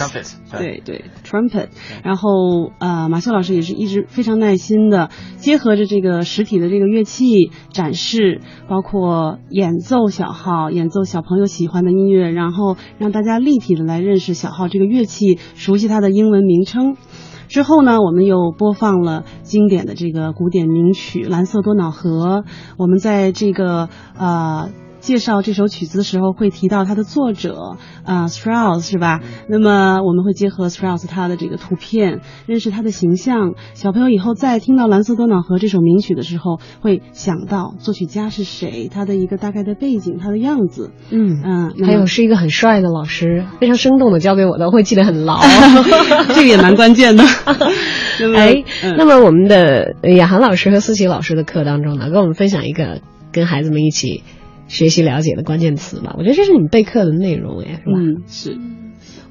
[0.59, 1.69] 对对，trumpet。
[2.03, 16.97] 然后呃，马修老师也是一直非常耐心的结合着这个实体的这个乐器展示，包括演奏小号，演奏小朋友喜欢的音乐，然后让大家立体的来认识小号这个乐器，熟悉它的英文名称。
[17.49, 22.41] 之后呢，我们又播放了经典的这个古典名曲《蓝色多瑙河》。
[22.79, 24.71] 我们在这个呃。
[25.03, 29.21] 介绍这首曲子的时候会提到它的作者，啊、s t r a u s s 是吧？
[29.49, 33.55] 那么我们会结合 Strauss 他的这个图片，认识他的形象。
[33.75, 40.93] 小朋友以后在听到《蓝色多瑙河》这首名曲的时候，会想到作曲家是谁，他的一个大概的背景，他的样子。
[41.11, 45.41] 嗯嗯，还有是一个很帅的老师，非常生动的教给我的，我会记得很牢。
[46.33, 47.25] 这个也蛮关键的。
[48.21, 53.01] 那么哎，嗯那么我们的呃雅涵老师和思琪老师的课当中呢，跟我们分享一个
[53.33, 54.23] 跟孩子们一起
[54.73, 56.15] 学习了解的关键词吧。
[56.17, 57.93] 我觉得这是你备课的内容，哎，是吧？
[57.95, 58.57] 嗯，是。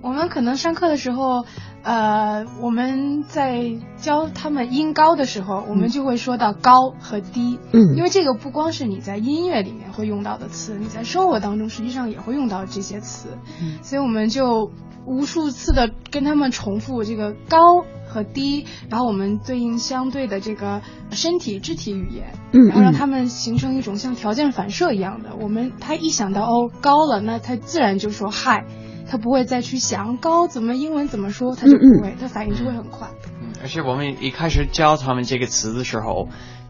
[0.02, 1.46] 我们可能上课的时候，
[1.84, 7.96] 呃，我们在教他们音高的时候，我们就会说到高和低，嗯。
[7.96, 13.30] 因为这个不光是你在音乐里面会用到的词，你在生活当中实际上也会用到这些词，
[13.62, 13.78] 嗯。
[13.84, 14.72] 所以我们就
[15.06, 28.66] 无数次的跟他们重复这个高和低，然后我们对应相对的这个身体肢体语言，嗯然后让嗯他们形成一种像条件反射一样的，我们他一想到哦高了，那他自然就说嗨。
[29.12, 33.10] 他不会再去想高怎么英文怎么说，他就不会，他反应就会很快。
[33.42, 36.30] 嗯而且我们一开始教他们这个词的时候，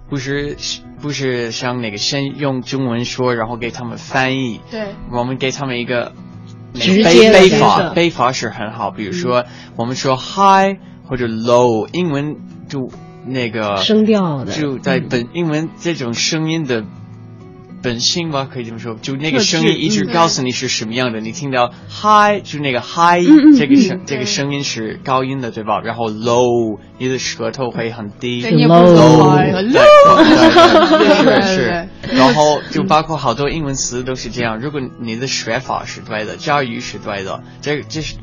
[0.09, 0.57] 不是
[0.99, 4.59] 不是像那个先用中文说，然后给他们翻译。
[4.71, 6.13] 对，我们给他们一个
[6.73, 8.89] 直背接的背法，设背法是很好。
[8.89, 9.45] 比如说，
[9.77, 12.89] 我们说 high 或者 low，英文就
[13.25, 16.83] 那个声调的就在本英文这种声音的
[17.81, 21.19] 本性吧，可以这么说，就那个声音一直嗯告诉你是什么样的。
[21.19, 23.25] 你听到 high 就那个 high
[23.57, 25.79] 这个声嗯这个声音是高音的，对吧？
[25.83, 28.43] 然后 low 你的舌头会很低。
[28.43, 29.81] low 说 low，
[31.41, 34.59] 是是，然后就包括好多英文词都是这样。
[34.59, 38.15] 如果你的学法是对的，教育是对的，这这是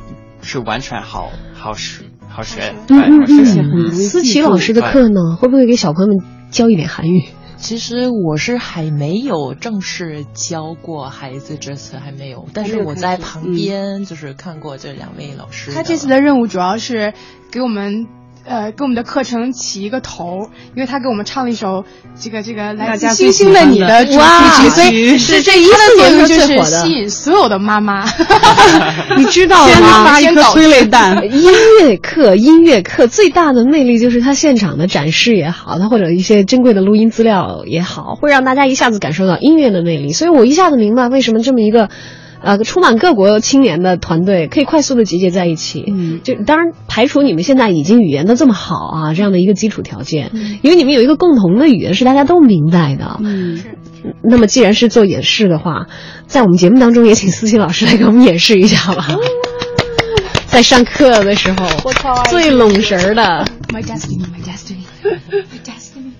[0.42, 3.62] 是完全好好学好学，对嗯嗯好学。
[3.62, 6.18] 很容易思琪老师的课呢，会不会给小朋友们
[6.50, 7.24] 教一点韩语？
[7.58, 15.72] 其实我是还没有正式教过孩子这次还没有，但是我在旁边就是看过这两位老师。
[15.72, 17.14] 他这次的任务主要是
[17.50, 18.06] 给我们。
[18.48, 21.84] 呃，给我们的课程起一个头，因为他给我们唱了一首
[22.18, 28.04] 这个这个来自星星的你的主题哇曲，所以是这一次节目就是吸引所有的妈妈。
[29.18, 30.04] 你知道先吗？
[30.04, 31.22] 发一颗催泪弹。
[31.30, 40.12] 音乐课，音乐课最大的魅力就是它现场的展示也好，它或者一些珍贵的录音资料也好，会让大家一下子感受到音乐的魅力。
[40.12, 41.90] 所以我一下子明白为什么这么一个。
[42.40, 53.18] 呃，充满各国青年的团队可以快速的集结在一起，嗯就当然排除你们现在已经语言的这么好啊这样的一个基础条件，嗯因为你们有一个共同的语言是大家都明白的。
[53.22, 53.60] 嗯，
[54.22, 55.86] 那么既然是做演示的话，
[56.26, 59.16] 在我们节目当中也请思琪老师来给我们演示一下吧。
[60.46, 61.66] 在上课的时候，
[62.30, 63.22] 最拢神儿的
[63.68, 66.12] ，My destiny, my destiny, my destiny。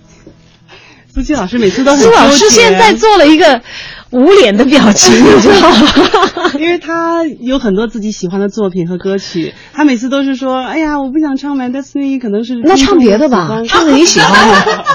[1.11, 3.63] 思琪老师每次都很苏老师现在做了一个
[4.11, 6.53] 捂脸的表情， 你知道吗？
[6.59, 14.95] 因为他有很多自己喜欢的作品和歌曲，他每次都是说：“哎呀，我不想唱《My Destiny》，可能是那唱别的吧，唱个你喜欢的。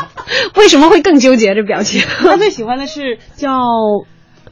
[0.56, 2.02] 为什么会更纠结这表情？
[2.22, 3.50] 他最喜欢的是叫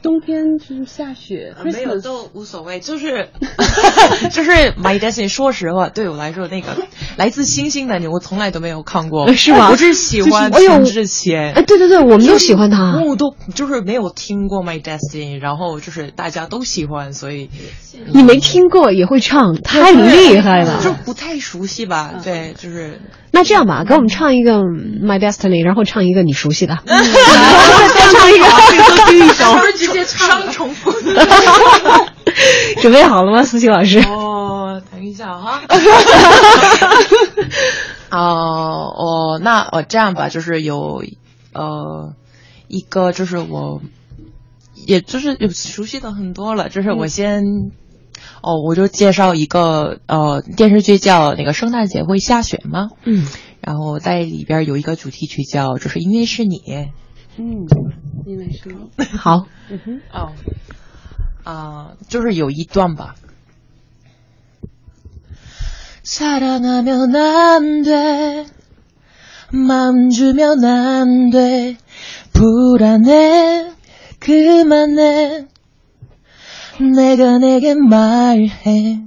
[0.02, 2.00] 冬天就是下雪呃没有。
[2.00, 3.28] 都无所谓，就是
[4.32, 5.28] 就是 My Destiny。
[5.28, 6.76] 说实话，对我来说，那个
[7.16, 11.52] 来自星星的你，我从来都没有看过，是吗我只喜欢就是哎呦陈志贤。
[11.52, 13.00] 哎，对对对，我们都喜欢他。
[13.04, 17.50] 我都就是没有听过 My Destiny，然后就是大家都喜欢，所以
[18.12, 20.80] 你没听过也会唱，太厉害了。
[20.82, 22.14] 就不太熟悉吧？
[22.24, 23.00] 对，就是
[23.30, 26.96] 那这样吧，给我们唱一个《My Destiny》，然后唱一个你熟悉的，再
[28.12, 28.46] 唱一个，
[28.88, 29.44] 都听一首。
[29.92, 31.26] 直接 唱重复的。
[32.80, 34.00] 准备好了吗，思琪老师？
[34.00, 35.60] 哦，等一下哈。
[38.10, 41.02] 哦、哦，那哦这样吧，就是有
[41.52, 42.14] 呃
[42.68, 43.80] 一个就是我，
[44.86, 47.42] 也就是有熟悉的很多了，就是我先、
[48.42, 52.88] 哦，我就介绍一个呃电视剧叫那个圣诞节会下雪吗？
[53.04, 53.26] 嗯，
[53.60, 56.60] 然后在里边有一个主题曲叫就是因为是你，
[57.36, 57.66] 嗯，
[58.25, 58.89] 因为是你。
[59.17, 60.33] 好，嗯哼，哦，
[61.43, 63.15] 啊、就是有一段吧。
[66.03, 68.45] 사랑하면 안 돼.
[69.51, 71.77] 마음 주면 안 돼.
[72.33, 73.71] 불안해.
[74.19, 75.47] 그만해.
[76.95, 79.01] 내가 내게 말해.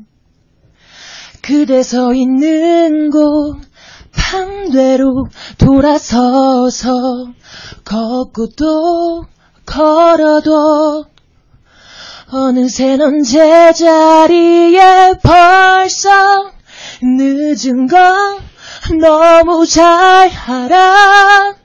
[1.41, 3.59] 그대 서 있는 곳
[4.26, 5.28] 반대로
[5.60, 7.28] 돌아서서
[7.84, 9.26] 걷고 또
[9.68, 11.06] 걸어도
[12.32, 16.52] 어느새 넌 제자리에 벌써
[17.04, 18.40] 늦은 건
[19.00, 21.56] 너무 잘 알아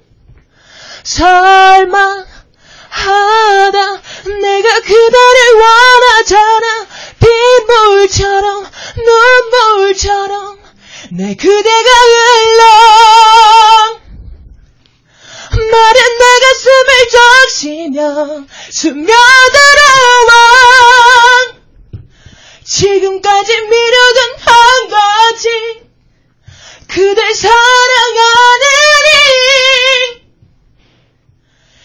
[1.03, 2.25] 설마
[2.91, 3.79] 하다
[4.43, 6.87] 내가 그대를 원하잖아.
[7.21, 10.60] 빗물처럼 눈물처럼
[11.13, 12.63] 내 그대가 흘러
[15.73, 19.11] 마른 내 가슴을 적시며 스며들어와.
[22.65, 25.83] 지금까지 미뤄둔 한 가지
[26.87, 28.71] 그댈 사랑하느니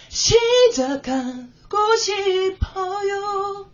[0.08, 3.66] 시작하고 싶어요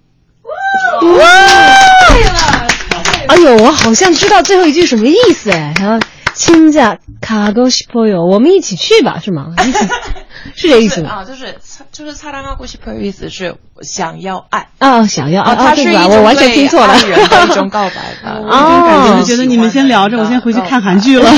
[3.28, 5.74] 哎呦，我好像知道最后一句什么意思哎。
[5.80, 6.04] 然后
[6.34, 9.48] 亲家卡沟西坡友，我们一起去吧，是吗？
[9.66, 9.78] 一 起
[10.54, 11.54] 是这意思啊，就是
[11.92, 19.16] 就是擦拉阿古西坡友意思是想要爱啊，想要啊，他是一种我完全听错了，一种告白的啊。
[19.18, 21.30] 我觉得你们先聊着，我先回去看韩剧了。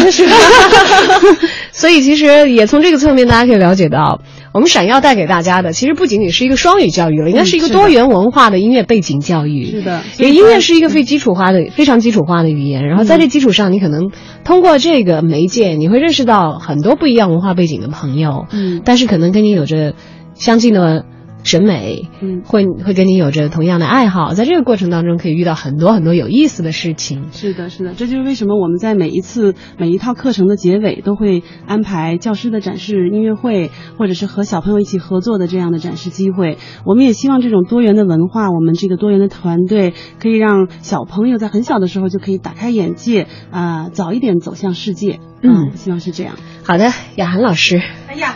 [1.72, 4.20] 所以其实也从这个侧面，大家可以了解到。
[4.54, 9.64] 我们闪耀带给大家的，其实不仅仅是一个双语教育了，应该是一个多元文化的音乐背景教育。
[9.64, 14.12] 是的，因为音乐是一个非基础化的、非常基础化的语言，然后在这基础上，你可能
[14.44, 18.80] 通过这个媒介，你会认识到很多不一样文化背景的朋友，嗯。
[18.84, 19.94] 但是可能跟你有着
[20.34, 21.04] 相近的
[21.44, 27.28] 审美，嗯会会跟你有着同样的爱好，在这个过程当中可以遇到很多很多有意思的事情。
[27.30, 36.58] 是的，是的，这就是为什么我们在每一次每一套课程的结尾都会安排教师的展示音乐会，或者是和小朋友一起合作的这样的展示机会。
[36.84, 45.20] 我们也希望这种多元的文化，我们这个多元的团队，可以让小朋友在很小的时候就可以打开眼界，啊、早一点走向世界。
[45.42, 46.36] 嗯希望是这样。
[46.62, 47.78] 好的，雅涵老师，
[48.08, 48.34] 哎呀，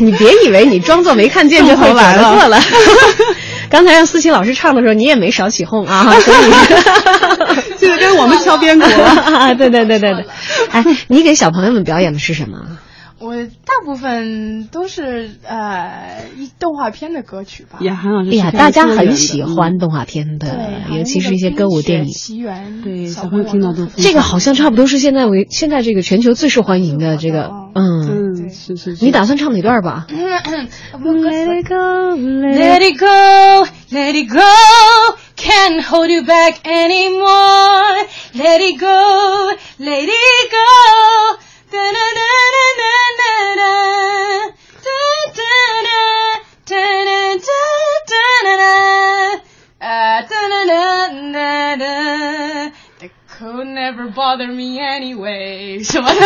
[0.00, 2.58] 你 你别以为你装作没看见就会重头来了过了。
[3.70, 6.36] 刚才让思琪老师唱的时候，你也没少起哄啊， 所以
[7.78, 9.06] 这个跟我们敲边鼓了。
[9.06, 10.24] 啊，对对对对对。
[10.70, 12.58] 哎，你给小朋友们表演的是什么？
[13.20, 17.78] 我大部分都是呃一动画片的歌曲吧。
[17.82, 20.48] 雅涵老师哎呀，大家很喜欢动画片的，
[20.88, 22.10] 对，尤其是一些歌舞电影。
[22.10, 28.19] 奇缘，对小朋友听到都这个好像差不多是现在为现在这个全球最受欢迎的这个，嗯，嗯，
[28.50, 29.04] 是是是。
[29.04, 30.20] 你打算唱哪段吧？Let
[31.62, 34.40] it go, let it go, let it go,
[35.36, 38.06] can't hold you back anymore.
[38.34, 41.38] Let it go, let it go.
[41.70, 42.94] Da da da da da
[43.56, 43.80] da.
[49.80, 52.59] Da da da da da.
[53.40, 55.82] Could never bother me anyway.
[55.82, 56.20] 什么的？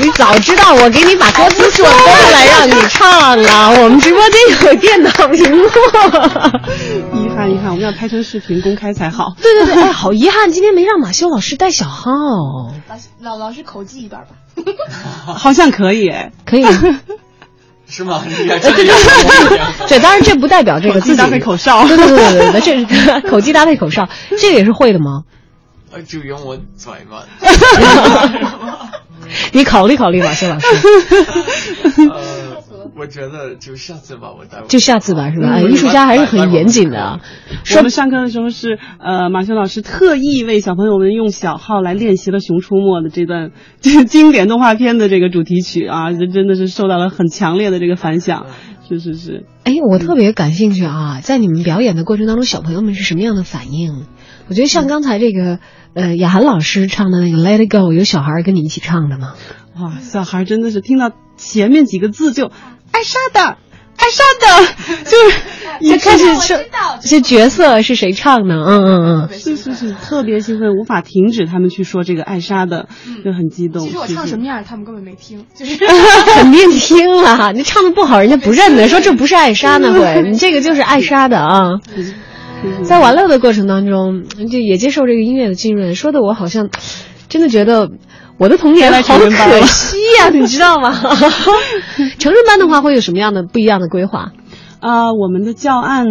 [0.00, 3.70] 你早知道我给你把歌词做过来让你唱啊！
[3.70, 4.40] 我们直播间
[4.70, 5.64] 有电脑屏幕。
[7.18, 9.34] 遗憾遗憾，我们要拍成视频公开才好。
[9.42, 12.12] 对对对，哎，好遗憾，今天没让马修老师带小号。
[13.20, 14.28] 老老师口技一段吧。
[15.34, 16.64] 好像可以哎，可以。
[17.88, 18.22] 是吗？
[18.28, 19.58] 对对对，
[19.88, 21.86] 对，当然这不代表这个自己搭配口哨。
[21.86, 24.08] 对对对对对，这是 口技搭配口哨，
[24.38, 25.22] 这个也是会的吗？
[25.92, 27.22] 呃，就用我嘴嘛。
[29.52, 30.66] 你考虑考虑吧，谢老师。
[33.02, 34.62] 呃，我觉得就下次吧，我带。
[34.68, 35.60] 就下次吧，是吧？
[35.60, 37.20] 艺术家还是很严谨的啊。
[37.76, 43.50] 我们上课的时候是呃，马修老师特意为小朋友们用小号来练习了《熊出没》的这段
[43.80, 48.46] 这个 经典动画片的这个主题曲啊，这真的是受到了很强烈的这个反响。
[48.88, 49.46] 是是是。
[49.64, 54.04] 哎，我特别感兴趣啊，在你们表演的过程当中，小朋友们是什么样的反应？
[54.48, 55.58] 我觉得像刚才这个
[55.94, 59.34] 呃雅涵老师唱的那个《Let It Go》，有小孩跟你一起唱的吗？
[59.80, 62.50] 哇，小孩真的是听到前面几个字就
[62.92, 63.58] 爱莎的。
[63.94, 65.38] 艾莎的， 就是
[65.80, 66.58] 一开始说
[67.02, 68.54] 这角色是谁唱的？
[68.56, 72.88] 嗯嗯嗯，是是是，特别兴奋，无法停止他们去说这个艾莎的，
[73.24, 73.84] 就很激动。
[73.84, 75.76] 其实我唱什么样，他们根本没听，就 是
[76.34, 81.78] 肯定听了，你唱的不好，人家不认得，说这不是艾莎呢会，你这个就是艾莎的啊。
[82.82, 86.70] 在玩乐的过程当中，就也接受这个音乐的浸润，说的我好像
[87.28, 87.88] 真的觉得
[88.38, 89.30] 我的童年好可
[89.66, 90.92] 惜呀、你知道吗？
[92.18, 94.32] 成人班的话会有什么样的不一样的规划？
[94.82, 96.06] 啊、我们的教案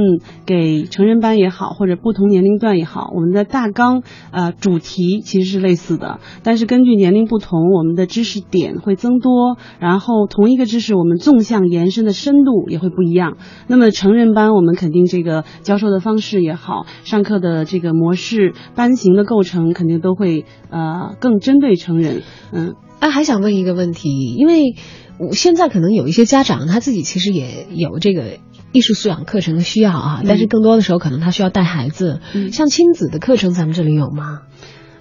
[0.45, 4.01] 给成人班也好，或者不同年龄段也好，我们的大纲
[4.32, 13.36] 呃主题其实是类似的，但是根据年龄不同，我们的知识点会增多，然后同一个知识我们纵向延伸的深度也会不一样。
[13.67, 22.22] 那么成人班我们肯定这个教授的方式也好，上课的这个模式、班型的构成肯定都会呃更针对成人，
[22.53, 22.76] 嗯。
[23.01, 24.76] 哎，还想问一个问题，因为
[25.17, 28.38] 我现在可能有一些家长他自己其实也有这个
[28.72, 32.19] 艺术素养课程的需要啊，嗯但是更多的时候可能他需要带孩子。
[32.34, 34.41] 嗯像亲子的课程，咱们这里有吗？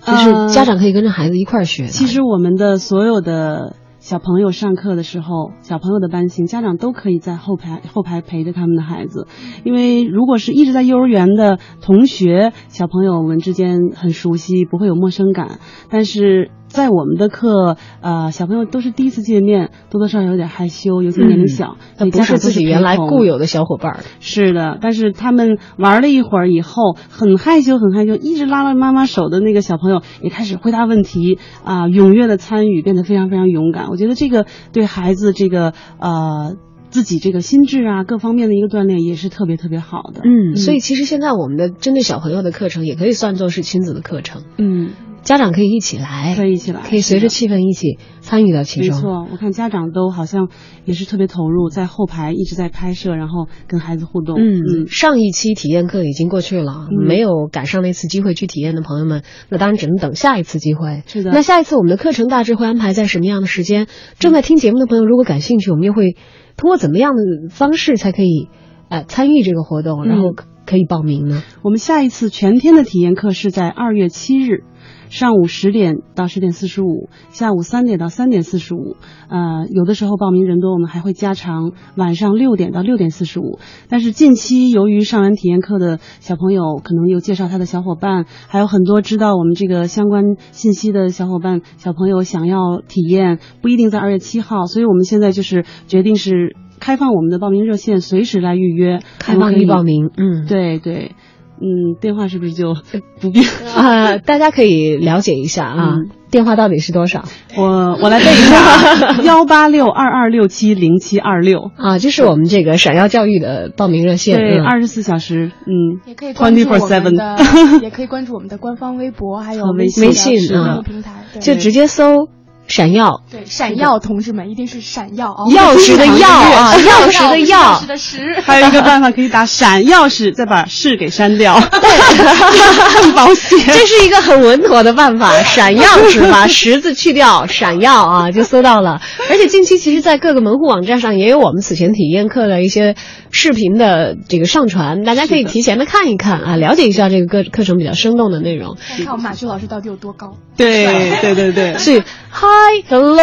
[0.05, 1.89] 就呃是家长可以跟着孩子一块儿学的。
[1.89, 9.27] 其实我们的所有的小朋友上课的时候，小朋友的班型，家长都可以在后排后排陪着他们的孩子，
[9.65, 15.61] 因为如果是一直在幼儿园的同学，小朋友们之间很熟悉，不会有陌生感，
[15.91, 16.51] 但是。
[16.71, 24.01] 在我们的课，呃，小朋友都是第一次见面，多多少少有点害羞，尤其年龄小，所以那不是自己原来固有的小伙伴儿。
[24.21, 33.89] 是的，但是他们玩了一会儿以后，很害羞，很害羞，一直拉了妈妈手的那个小朋友也开始回答问题啊、踊跃的参与，变得非常非常勇敢。
[33.89, 36.55] 我觉得这个对孩子这个呃
[36.91, 40.23] 自己这个心智啊各方面的一个锻炼也是特别特别好的。
[40.25, 44.91] 嗯，所以其实现在我们的针对小朋友的课程也可以算作是亲子的课程，嗯，
[45.23, 48.97] 家长可以一起来，可以一起来，可以随着气氛一起参与到其中。
[48.97, 50.49] 没错，我看家长都好像
[50.85, 54.37] 也是特别投入，在后排一直在拍摄，然后跟孩子互动。
[54.39, 61.03] 嗯，嗯上一期体验课已经过去了，嗯没有赶上那次机会去体验的朋友们，那当然只能等下一次机会。
[61.07, 63.87] 是的那下一次我们的课程大致会安排在什么样的时间？
[64.19, 66.17] 正在听节目的朋友，如果感兴趣，我们又会
[66.57, 68.49] 通过怎么样的方式才可以
[68.89, 71.43] 呃参与这个活动，然后可可以报名呢？
[71.63, 74.65] 我们下一次全天的体验课是在二月七日。
[75.11, 78.97] 上午十点到十点四十五，下午三点到三点四十五，
[79.29, 83.59] 呃，有的时候报名人多，我们还会加长晚上六点到六点四十五。
[83.89, 101.17] 但是近期由于上完体验课的小朋友可能有介绍他的小伙伴，还有很多知道我们这个相关信息的小伙伴小朋友想要体验，不一定在二月七号，所以我们现在就是决定是开放我们的报名热线，随时来预约，开放预报名，嗯，对对。
[101.61, 102.75] 嗯，电话是不是就
[103.21, 103.45] 不便？
[103.77, 106.11] 啊、大家可以了解一下啊，嗯。
[106.31, 107.25] 电话到底是多少？
[107.57, 111.73] 我我来背一下， 幺八六二二六七零七二六。
[111.77, 114.65] 啊，这是我们这个闪耀教育的报名热线，对，嗯。
[114.65, 117.37] 二十四小时，嗯，也可以关注我们 seven 的，
[117.83, 120.07] 也可以关注我们的官方微博，还有微信。
[120.07, 120.37] 微信
[120.85, 122.29] 平台，就直接搜
[122.71, 133.59] 闪耀，对闪耀，同志们一定是闪耀啊，钥匙的钥啊，钥匙的钥钥匙，的匙，还有一个办法可以打闪钥匙，再把匙给删掉，更保险。
[133.67, 139.01] 这是一个很稳妥的办法， 闪耀是把十字去掉，闪耀啊，就搜到了。
[139.29, 142.95] 而且近期其实，在各个门户网站上也有我们此前体验课的一些
[143.33, 148.77] 视频的这个上传，大家可以提前的看一看啊，了解一下这个课课程比较生动的内容。
[148.89, 150.37] 看看我们马旭老师到底有多高。
[150.57, 150.87] 对
[151.21, 153.19] 对对对，是 Hello Hello，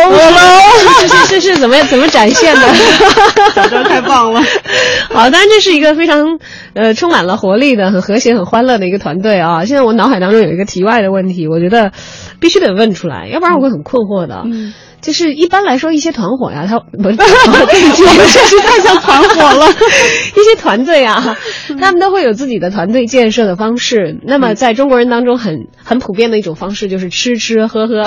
[1.07, 2.67] 是是是，怎么怎么展现的？
[3.55, 4.41] 小张太棒了。
[5.09, 6.39] 好，当然这是一个非常
[6.73, 9.65] 呃充满了活力的、很和谐、很欢乐的一个团队啊。
[9.65, 11.91] 现在我脑海当中有一个题外的问题，我觉得
[12.39, 14.43] 必须得问出来，要不然我会很困惑的。
[14.45, 19.67] 嗯，就是一般来说，一些团伙呀，他 不是我们确实太像团伙了。
[19.69, 21.37] 一些团队啊，
[21.79, 24.17] 他们都会有自己的团队建设的方式。
[24.23, 28.03] 那么，在中国人当中很很普遍的一种方式就是吃吃喝喝。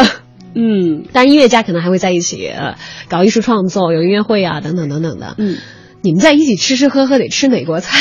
[0.55, 2.77] 嗯当然，音乐家可能还会在一起呃
[3.09, 5.35] 搞艺术创作，有音乐会啊，等等等等的。
[5.39, 5.57] 嗯，
[6.03, 7.99] 你们在一起吃吃喝喝得吃哪国菜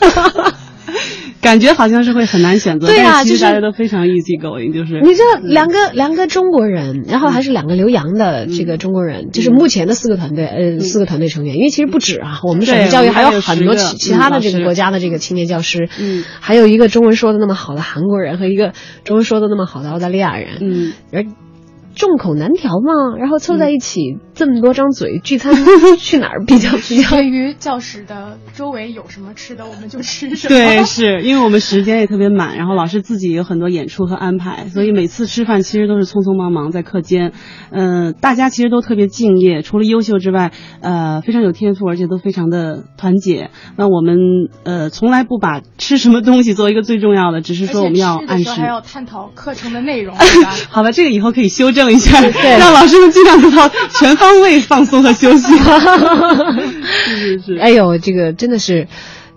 [0.00, 0.54] 啊？
[1.42, 16.24] 感觉好像是会很难选择，对啊其实就是大家都非常 easy going，就是你这两个两个中国人，然后还是两个留洋的这个中国人，就是目前的四个团队，呃，四个团队成员，因为其实不止啊，我们省对教育还有我们还有10个很多其其他的这个国家的这个青年教师，嗯。
[16.40, 18.72] 还有一个中文说的那么好的韩国人和一个
[19.04, 20.92] 中文说的那么好的澳大利亚人，嗯。
[21.12, 21.24] 而
[21.96, 25.54] 众口难调嘛，然后凑在一起，这么多张嘴，聚餐
[25.98, 27.08] 去哪儿比较 比较？
[27.08, 30.54] 对于教室的周围有什么吃的，我们就吃什么。
[30.54, 37.32] 对， 是因为我们时间也特别满，然后老师自己有很多演出和安排，所以每次吃饭其实都是匆匆忙忙在课间。
[37.70, 43.50] 嗯、大家其实都特别敬业，除了优秀之外，呃，非常有天赋，而且都非常的团结。
[43.76, 44.18] 那我们
[44.64, 48.50] 呃从来不把吃什么东西作为一个最重要的，只是说我们要按时。
[48.50, 50.24] 还要探讨课程的内容，吧？
[50.68, 53.68] 好吧，这个以后可以修正一下，对让老师们尽量做到
[53.98, 55.46] 全方位放松和休息。
[57.06, 58.86] 是是是，哎呦，这个真的是。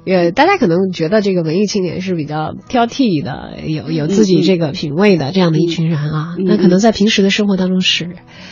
[0.05, 6.35] 呃，大家可能觉得这个文艺青年是比较挑剔的，有有自己这个品味的这样的一群人啊。
[6.37, 8.09] 嗯那可能在平时的生活当中是，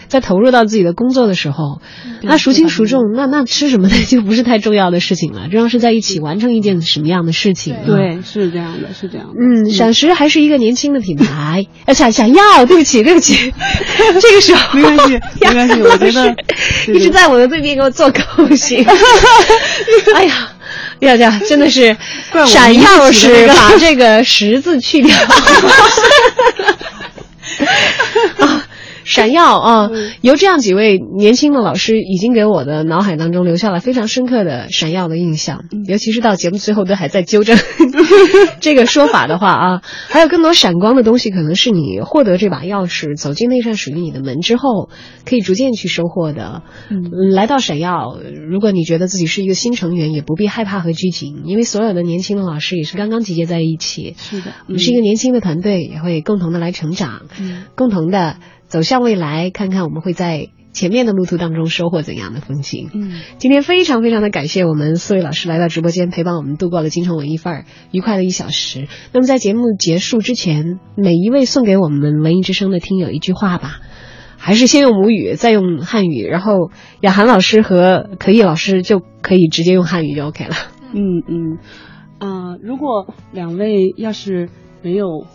[0.08, 1.82] 在投入到自己的工作的时候，
[2.22, 5.48] 那孰轻孰重，那那吃什么的 就不是太重要的事情了。
[5.50, 7.82] 重要是在一起完成一件什么样的事情、啊。
[7.86, 9.34] 对，是这样的，是这样的。
[9.40, 13.34] 嗯，闪石还是一个年轻的品牌，呃， 想想要，对不起，对不起，
[14.22, 16.36] 这个时候没关系，没关系，我觉得
[16.94, 18.86] 一直在我的对面给我做口型。
[20.14, 20.52] 哎呀，
[21.00, 21.96] 呀呀，真的是
[22.48, 25.16] 闪耀名字起的那个是把这个十字去掉。
[29.08, 29.90] 啊闪耀啊！
[30.22, 35.64] 由这样几位年轻的老师，已经给我的脑海当中留下了非常深刻的闪耀的印象。
[35.88, 37.58] 尤其是到节目最后都还在纠正
[38.60, 44.90] 这个说法的话啊，还有更多闪光的东西，可能是你获得这把钥匙，走进那扇属于你的门之后，
[45.26, 46.64] 可以逐渐去收获的。
[46.90, 48.18] 嗯，来到闪耀，
[48.50, 54.16] 如果你觉得自己是一个新成员，也不必害怕和拘谨，因为所有的年轻的老师也是刚刚集结在一起。
[54.18, 58.36] 是的，我们是一个年轻的团队，也会共同的来成长，嗯共同的
[58.68, 62.90] 走向未来，看看我们会在前面的路途当中收获怎样的风景。
[62.94, 68.88] 嗯，今天非常非常的感谢我们四位老师来到直播间，陪伴我们度过了京城文艺范儿愉快的一小时。
[69.14, 73.80] 那么在节目结束之前，每一位送给我们文艺之声的听友一句话吧。
[74.40, 76.70] 还是先用母语，再用汉语，然后
[77.02, 80.56] 雅涵老师和可意老师就可以直接用汉语就 OK 了。
[80.94, 81.58] 嗯嗯，
[82.20, 84.50] 啊、如果两位要是
[84.84, 85.26] 没有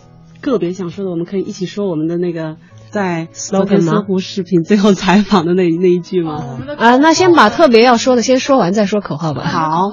[0.41, 2.55] 个别想说的，我们可以一起说我们的那个
[2.93, 6.59] 在昨天搜狐视频最后采访的那那一句吗？
[6.77, 9.41] 啊，那先把特别要说的先说完，再说口号吧。
[9.45, 9.89] 好？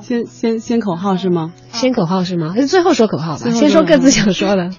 [0.00, 1.52] 先先先口号是吗？
[1.72, 2.54] 先口号是吗？
[2.56, 3.36] 那最后说口号吧。
[3.36, 4.70] 先说说各自想说的。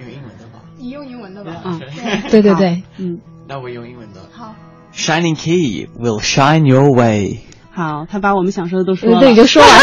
[0.00, 0.62] 用英文的吧？
[0.78, 1.52] 你用英文的吧？
[1.62, 1.80] 啊，
[2.30, 4.20] 对对对，嗯，那我用英文的。
[4.32, 4.54] 好
[4.94, 7.40] ，Shining key will shine your way。
[7.70, 9.20] 好，他把我们想说的都说了。
[9.20, 9.76] 对，已经说完了。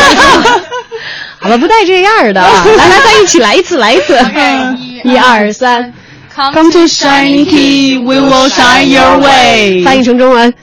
[1.39, 2.41] 好了，不带这样的，
[2.77, 4.17] 来来，再一起来一次，来一次。
[5.03, 5.93] 一二三
[6.35, 9.83] ，Come to shining key, we will shine your way。
[9.83, 10.53] 翻译成中文。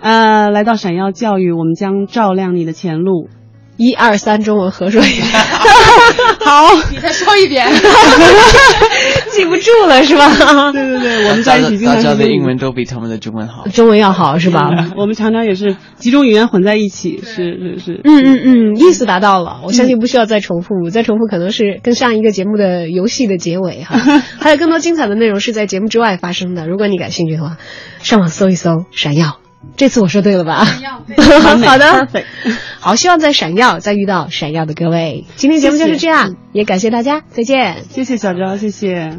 [0.00, 3.28] 呃，来到闪耀教育，我们将照亮你的前路。
[3.78, 5.26] 一二三，中文合说一遍。
[6.44, 7.66] 好，你再说一遍。
[9.32, 10.28] 记不住了是吧？
[10.72, 13.66] 对对对，我们在一起经大家的英文都比他们的中文好。
[13.68, 14.70] 中文要好是吧？
[14.96, 18.00] 我们常常也是几种语言混在一起，是是是。
[18.04, 18.40] 嗯嗯
[18.74, 23.96] 嗯，意思达到了，我相信不需要再重复，再重复可能是跟上一个节目的游戏的结尾哈。
[24.38, 27.56] 还有更多精彩的内容是在节目之外发生的，如果你感兴趣的话，
[28.00, 29.38] 上网搜一搜“闪耀”。
[29.76, 30.64] 这次我说对了吧？
[31.64, 32.08] 好的，
[32.80, 35.24] 好，希望在闪耀再遇到闪耀的各位。
[35.36, 37.84] 今天节目就是这样，也感谢大家，再见。
[37.90, 39.18] 谢谢小张，谢谢。